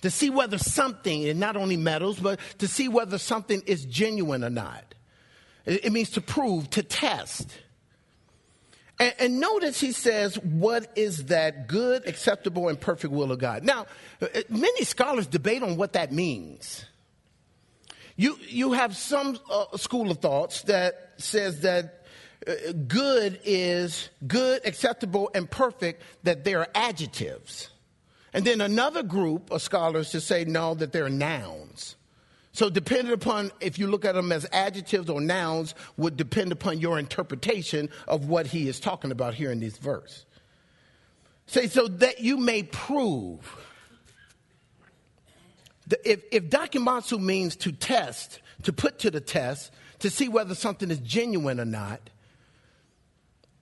To 0.02 0.10
see 0.10 0.28
whether 0.28 0.58
something, 0.58 1.26
and 1.26 1.40
not 1.40 1.56
only 1.56 1.78
metals, 1.78 2.20
but 2.20 2.40
to 2.58 2.68
see 2.68 2.88
whether 2.88 3.16
something 3.16 3.62
is 3.64 3.86
genuine 3.86 4.44
or 4.44 4.50
not. 4.50 4.94
It, 5.64 5.86
it 5.86 5.92
means 5.92 6.10
to 6.10 6.20
prove, 6.20 6.68
to 6.70 6.82
test. 6.82 7.56
And, 8.98 9.14
and, 9.18 9.40
notice 9.40 9.80
he 9.80 9.92
says, 9.92 10.36
What 10.38 10.90
is 10.96 11.26
that 11.26 11.66
good, 11.66 12.06
acceptable, 12.06 12.68
and 12.68 12.80
perfect 12.80 13.12
will 13.12 13.30
of 13.30 13.38
God? 13.38 13.62
Now, 13.62 13.86
uh, 14.22 14.26
many 14.48 14.84
scholars 14.84 15.26
debate 15.26 15.62
on 15.62 15.76
what 15.76 15.92
that 15.92 16.12
means. 16.12 16.84
You, 18.16 18.38
you 18.48 18.72
have 18.72 18.96
some 18.96 19.38
uh, 19.50 19.76
school 19.76 20.10
of 20.10 20.18
thoughts 20.18 20.62
that 20.62 21.12
says 21.18 21.60
that 21.60 22.04
uh, 22.46 22.72
good 22.88 23.38
is 23.44 24.08
good, 24.26 24.62
acceptable, 24.64 25.30
and 25.34 25.50
perfect, 25.50 26.02
that 26.22 26.44
they 26.44 26.54
are 26.54 26.68
adjectives. 26.74 27.68
And 28.32 28.44
then 28.44 28.60
another 28.60 29.02
group 29.02 29.50
of 29.50 29.60
scholars 29.60 30.10
to 30.10 30.20
say 30.20 30.44
no, 30.44 30.74
that 30.74 30.92
they're 30.92 31.10
nouns. 31.10 31.96
So, 32.56 32.70
depending 32.70 33.12
upon 33.12 33.52
if 33.60 33.78
you 33.78 33.86
look 33.86 34.06
at 34.06 34.14
them 34.14 34.32
as 34.32 34.46
adjectives 34.50 35.10
or 35.10 35.20
nouns, 35.20 35.74
would 35.98 36.16
depend 36.16 36.52
upon 36.52 36.80
your 36.80 36.98
interpretation 36.98 37.90
of 38.08 38.30
what 38.30 38.46
he 38.46 38.66
is 38.66 38.80
talking 38.80 39.10
about 39.10 39.34
here 39.34 39.52
in 39.52 39.60
this 39.60 39.76
verse. 39.76 40.24
Say, 41.44 41.66
so 41.66 41.86
that 41.86 42.20
you 42.20 42.38
may 42.38 42.62
prove. 42.62 43.40
If, 46.02 46.22
if 46.32 46.48
dokimazo 46.48 47.20
means 47.20 47.56
to 47.56 47.72
test, 47.72 48.40
to 48.62 48.72
put 48.72 49.00
to 49.00 49.10
the 49.10 49.20
test, 49.20 49.70
to 49.98 50.08
see 50.08 50.30
whether 50.30 50.54
something 50.54 50.90
is 50.90 51.00
genuine 51.00 51.60
or 51.60 51.66
not, 51.66 52.08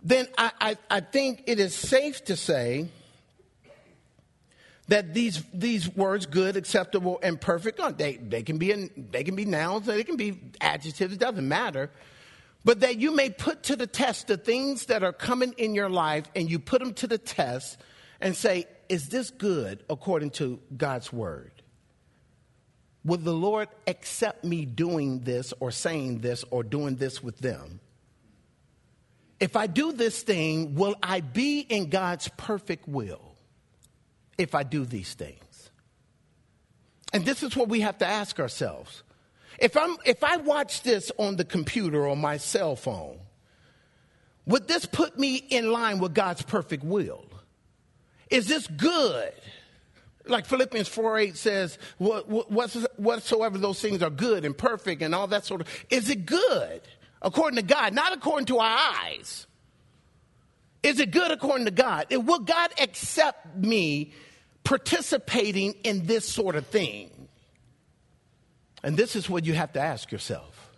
then 0.05 0.29
I, 0.39 0.53
I, 0.61 0.77
I 0.89 1.01
think 1.01 1.43
it 1.49 1.59
is 1.59 1.75
safe 1.75 2.25
to 2.27 2.37
say 2.37 2.91
that 4.89 5.15
these 5.15 5.43
these 5.53 5.89
words 5.95 6.27
good 6.27 6.57
acceptable 6.57 7.19
and 7.23 7.41
perfect 7.41 7.81
oh, 7.83 7.91
they, 7.91 8.17
they 8.17 8.43
can 8.43 8.59
be 8.59 8.71
in, 8.71 9.09
they 9.11 9.25
can 9.25 9.35
be 9.35 9.45
nouns 9.45 9.87
they 9.87 10.05
can 10.05 10.17
be 10.17 10.39
adjectives 10.61 11.15
it 11.15 11.19
doesn't 11.19 11.47
matter. 11.47 11.91
But 12.67 12.81
that 12.81 12.97
you 12.97 13.15
may 13.15 13.29
put 13.29 13.65
to 13.65 13.77
the 13.77 13.87
test 13.87 14.27
the 14.27 14.39
things 14.39 14.87
that 14.87 15.03
are 15.03 15.13
coming 15.13 15.55
in 15.59 15.75
your 15.75 15.91
life 15.91 16.25
and 16.35 16.51
you 16.51 16.59
put 16.59 16.81
them 16.81 16.95
to 16.95 17.07
the 17.07 17.19
test 17.19 17.79
and 18.21 18.37
say 18.37 18.67
is 18.89 19.09
this 19.09 19.31
good 19.31 19.83
according 19.89 20.31
to 20.31 20.61
god's 20.77 21.13
word? 21.13 21.53
Will 23.05 23.19
the 23.19 23.33
lord 23.33 23.69
accept 23.87 24.45
me 24.45 24.65
doing 24.67 25.21
this 25.21 25.55
or 25.61 25.71
saying 25.71 26.21
this 26.21 26.45
or 26.51 26.63
doing 26.63 26.97
this 26.97 27.23
with 27.23 27.39
them? 27.39 27.81
If 29.41 29.57
i 29.57 29.67
do 29.67 29.93
this 29.93 30.23
thing 30.23 30.75
will 30.75 30.97
i 31.03 31.21
be 31.21 31.61
in 31.61 31.89
god's 31.89 32.29
perfect 32.37 32.87
will 32.87 33.34
if 34.39 34.55
I 34.55 34.63
do 34.63 34.85
these 34.85 35.15
things? 35.15 35.71
And 37.13 37.25
this 37.25 37.43
is 37.43 37.57
what 37.57 37.69
we 37.69 37.81
have 37.81 37.99
to 37.99 38.07
ask 38.07 38.41
ourselves. 38.41 39.05
If, 39.59 39.77
I'm, 39.77 39.97
if 40.05 40.25
I 40.25 40.39
watch 40.39 40.83
this 40.83 41.13
on 41.17 41.37
the 41.37 41.45
computer 41.45 42.07
or 42.07 42.17
my 42.17 42.39
cell 42.39 42.75
phone, 42.75 43.19
would 44.47 44.69
this 44.69 44.85
put 44.85 45.19
me 45.19 45.37
in 45.37 45.71
line 45.71 46.01
with 46.01 46.13
God's 46.15 46.43
perfect 46.43 46.85
will? 46.85 47.25
Is 48.31 48.49
this 48.49 48.67
good? 48.67 49.33
Like 50.27 50.47
Philippians 50.47 50.89
4 50.89 51.19
8 51.19 51.37
says, 51.37 51.79
whatsoever 51.99 53.59
those 53.59 53.81
things 53.81 54.03
are 54.03 54.11
good 54.11 54.45
and 54.45 54.57
perfect 54.57 55.03
and 55.03 55.15
all 55.15 55.27
that 55.29 55.45
sort 55.45 55.61
of, 55.61 55.69
is 55.91 56.09
it 56.11 56.27
good 56.27 56.81
according 57.23 57.57
to 57.57 57.63
God, 57.63 57.95
not 57.95 58.13
according 58.13 58.47
to 58.47 58.59
our 58.59 58.79
eyes? 58.79 59.47
Is 60.85 61.01
it 61.01 61.11
good 61.11 61.31
according 61.31 61.65
to 61.65 61.71
God? 61.71 62.07
Will 62.11 62.41
God 62.41 62.71
accept 62.79 63.57
me 63.57 64.13
participating 64.65 65.73
in 65.83 66.05
this 66.05 66.29
sort 66.29 66.57
of 66.57 66.67
thing? 66.67 67.11
And 68.83 68.95
this 68.95 69.17
is 69.17 69.29
what 69.29 69.47
you 69.47 69.55
have 69.55 69.73
to 69.73 69.81
ask 69.81 70.13
yourself. 70.13 70.71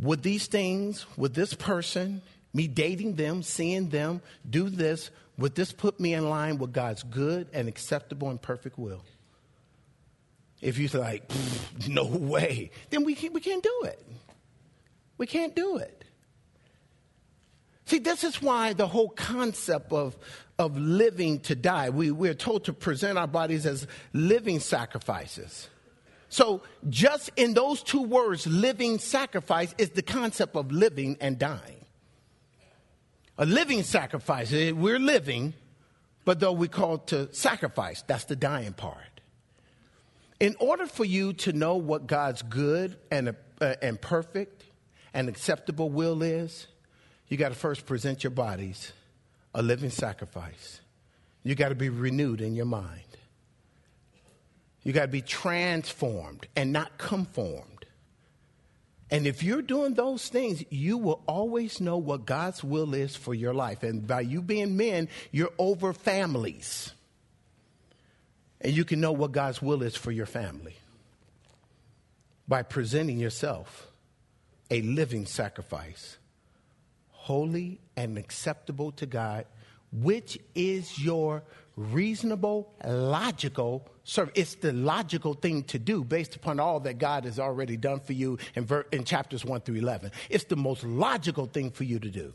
Would 0.00 0.22
these 0.22 0.48
things, 0.48 1.06
would 1.16 1.32
this 1.32 1.54
person, 1.54 2.20
me 2.52 2.68
dating 2.68 3.14
them, 3.14 3.42
seeing 3.42 3.88
them, 3.88 4.20
do 4.48 4.68
this, 4.68 5.10
would 5.38 5.54
this 5.54 5.72
put 5.72 5.98
me 5.98 6.12
in 6.12 6.28
line 6.28 6.58
with 6.58 6.74
God's 6.74 7.02
good 7.04 7.48
and 7.54 7.68
acceptable 7.68 8.28
and 8.28 8.40
perfect 8.40 8.78
will? 8.78 9.02
If 10.60 10.76
you're 10.78 11.00
like, 11.00 11.22
no 11.88 12.04
way, 12.04 12.70
then 12.90 13.04
we 13.04 13.14
can't, 13.14 13.32
we 13.32 13.40
can't 13.40 13.62
do 13.62 13.82
it. 13.84 14.06
We 15.16 15.26
can't 15.26 15.56
do 15.56 15.78
it. 15.78 16.04
See, 17.86 17.98
this 17.98 18.24
is 18.24 18.40
why 18.40 18.72
the 18.72 18.86
whole 18.86 19.10
concept 19.10 19.92
of, 19.92 20.16
of 20.58 20.78
living 20.78 21.40
to 21.40 21.54
die, 21.54 21.90
we, 21.90 22.10
we're 22.10 22.34
told 22.34 22.64
to 22.64 22.72
present 22.72 23.18
our 23.18 23.26
bodies 23.26 23.66
as 23.66 23.86
living 24.12 24.60
sacrifices. 24.60 25.68
So, 26.30 26.62
just 26.88 27.30
in 27.36 27.54
those 27.54 27.82
two 27.82 28.02
words, 28.02 28.46
living 28.46 28.98
sacrifice, 28.98 29.74
is 29.78 29.90
the 29.90 30.02
concept 30.02 30.56
of 30.56 30.72
living 30.72 31.16
and 31.20 31.38
dying. 31.38 31.84
A 33.36 33.44
living 33.44 33.82
sacrifice, 33.82 34.52
eh, 34.52 34.72
we're 34.72 34.98
living, 34.98 35.54
but 36.24 36.40
though 36.40 36.52
we 36.52 36.68
call 36.68 36.98
to 36.98 37.32
sacrifice, 37.34 38.02
that's 38.02 38.24
the 38.24 38.36
dying 38.36 38.72
part. 38.72 39.20
In 40.40 40.56
order 40.58 40.86
for 40.86 41.04
you 41.04 41.34
to 41.34 41.52
know 41.52 41.76
what 41.76 42.06
God's 42.06 42.42
good 42.42 42.96
and, 43.10 43.36
uh, 43.60 43.74
and 43.82 44.00
perfect 44.00 44.64
and 45.12 45.28
acceptable 45.28 45.90
will 45.90 46.22
is, 46.22 46.66
you 47.28 47.36
got 47.36 47.50
to 47.50 47.54
first 47.54 47.86
present 47.86 48.22
your 48.22 48.30
bodies 48.30 48.92
a 49.54 49.62
living 49.62 49.90
sacrifice. 49.90 50.80
You 51.42 51.54
got 51.54 51.68
to 51.68 51.74
be 51.74 51.88
renewed 51.88 52.40
in 52.40 52.54
your 52.54 52.66
mind. 52.66 53.00
You 54.82 54.92
got 54.92 55.02
to 55.02 55.08
be 55.08 55.22
transformed 55.22 56.46
and 56.56 56.72
not 56.72 56.98
conformed. 56.98 57.86
And 59.10 59.26
if 59.26 59.42
you're 59.42 59.62
doing 59.62 59.94
those 59.94 60.28
things, 60.28 60.64
you 60.70 60.98
will 60.98 61.22
always 61.26 61.80
know 61.80 61.98
what 61.98 62.26
God's 62.26 62.64
will 62.64 62.94
is 62.94 63.14
for 63.14 63.32
your 63.32 63.54
life. 63.54 63.82
And 63.82 64.06
by 64.06 64.22
you 64.22 64.42
being 64.42 64.76
men, 64.76 65.08
you're 65.30 65.52
over 65.58 65.92
families. 65.92 66.92
And 68.60 68.72
you 68.72 68.84
can 68.84 69.00
know 69.00 69.12
what 69.12 69.32
God's 69.32 69.62
will 69.62 69.82
is 69.82 69.94
for 69.94 70.10
your 70.10 70.26
family 70.26 70.76
by 72.48 72.62
presenting 72.62 73.18
yourself 73.18 73.88
a 74.70 74.80
living 74.82 75.26
sacrifice 75.26 76.16
holy 77.24 77.80
and 77.96 78.18
acceptable 78.18 78.92
to 78.92 79.06
God, 79.06 79.46
which 79.90 80.38
is 80.54 81.02
your 81.02 81.42
reasonable, 81.74 82.70
logical 82.86 83.88
service. 84.04 84.34
It's 84.36 84.54
the 84.56 84.74
logical 84.74 85.32
thing 85.32 85.62
to 85.64 85.78
do 85.78 86.04
based 86.04 86.36
upon 86.36 86.60
all 86.60 86.80
that 86.80 86.98
God 86.98 87.24
has 87.24 87.38
already 87.38 87.78
done 87.78 88.00
for 88.00 88.12
you 88.12 88.36
in, 88.54 88.66
ver- 88.66 88.84
in 88.92 89.04
chapters 89.04 89.42
1 89.42 89.62
through 89.62 89.76
11. 89.76 90.12
It's 90.28 90.44
the 90.44 90.56
most 90.56 90.84
logical 90.84 91.46
thing 91.46 91.70
for 91.70 91.84
you 91.84 91.98
to 91.98 92.10
do. 92.10 92.34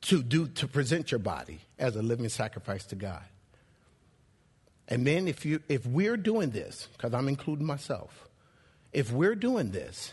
To 0.00 0.24
do 0.24 0.48
to 0.48 0.66
present 0.66 1.12
your 1.12 1.20
body 1.20 1.60
as 1.78 1.94
a 1.94 2.02
living 2.02 2.28
sacrifice 2.30 2.84
to 2.86 2.96
God. 2.96 3.22
And 4.88 5.06
then 5.06 5.28
if 5.28 5.46
you 5.46 5.60
if 5.68 5.86
we're 5.86 6.16
doing 6.16 6.50
this, 6.50 6.88
because 6.92 7.14
I'm 7.14 7.28
including 7.28 7.66
myself, 7.66 8.28
if 8.92 9.12
we're 9.12 9.36
doing 9.36 9.70
this, 9.70 10.12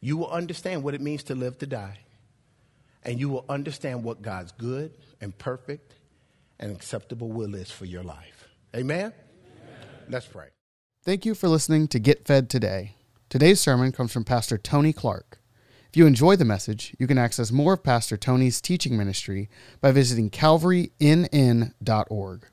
you 0.00 0.16
will 0.16 0.30
understand 0.30 0.82
what 0.82 0.94
it 0.94 1.02
means 1.02 1.24
to 1.24 1.34
live 1.34 1.58
to 1.58 1.66
die 1.66 1.98
and 3.08 3.18
you 3.18 3.28
will 3.30 3.46
understand 3.48 4.04
what 4.04 4.20
God's 4.20 4.52
good 4.52 4.92
and 5.22 5.36
perfect 5.38 5.94
and 6.60 6.70
acceptable 6.70 7.32
will 7.32 7.54
is 7.54 7.70
for 7.70 7.86
your 7.86 8.02
life. 8.02 8.46
Amen? 8.76 8.98
Amen? 8.98 9.14
Let's 10.10 10.26
pray. 10.26 10.48
Thank 11.04 11.24
you 11.24 11.34
for 11.34 11.48
listening 11.48 11.88
to 11.88 11.98
Get 11.98 12.26
Fed 12.26 12.50
Today. 12.50 12.96
Today's 13.30 13.62
sermon 13.62 13.92
comes 13.92 14.12
from 14.12 14.24
Pastor 14.24 14.58
Tony 14.58 14.92
Clark. 14.92 15.38
If 15.88 15.96
you 15.96 16.04
enjoy 16.04 16.36
the 16.36 16.44
message, 16.44 16.94
you 16.98 17.06
can 17.06 17.16
access 17.16 17.50
more 17.50 17.72
of 17.72 17.82
Pastor 17.82 18.18
Tony's 18.18 18.60
teaching 18.60 18.98
ministry 18.98 19.48
by 19.80 19.90
visiting 19.90 20.28
calvarynn.org. 20.28 22.46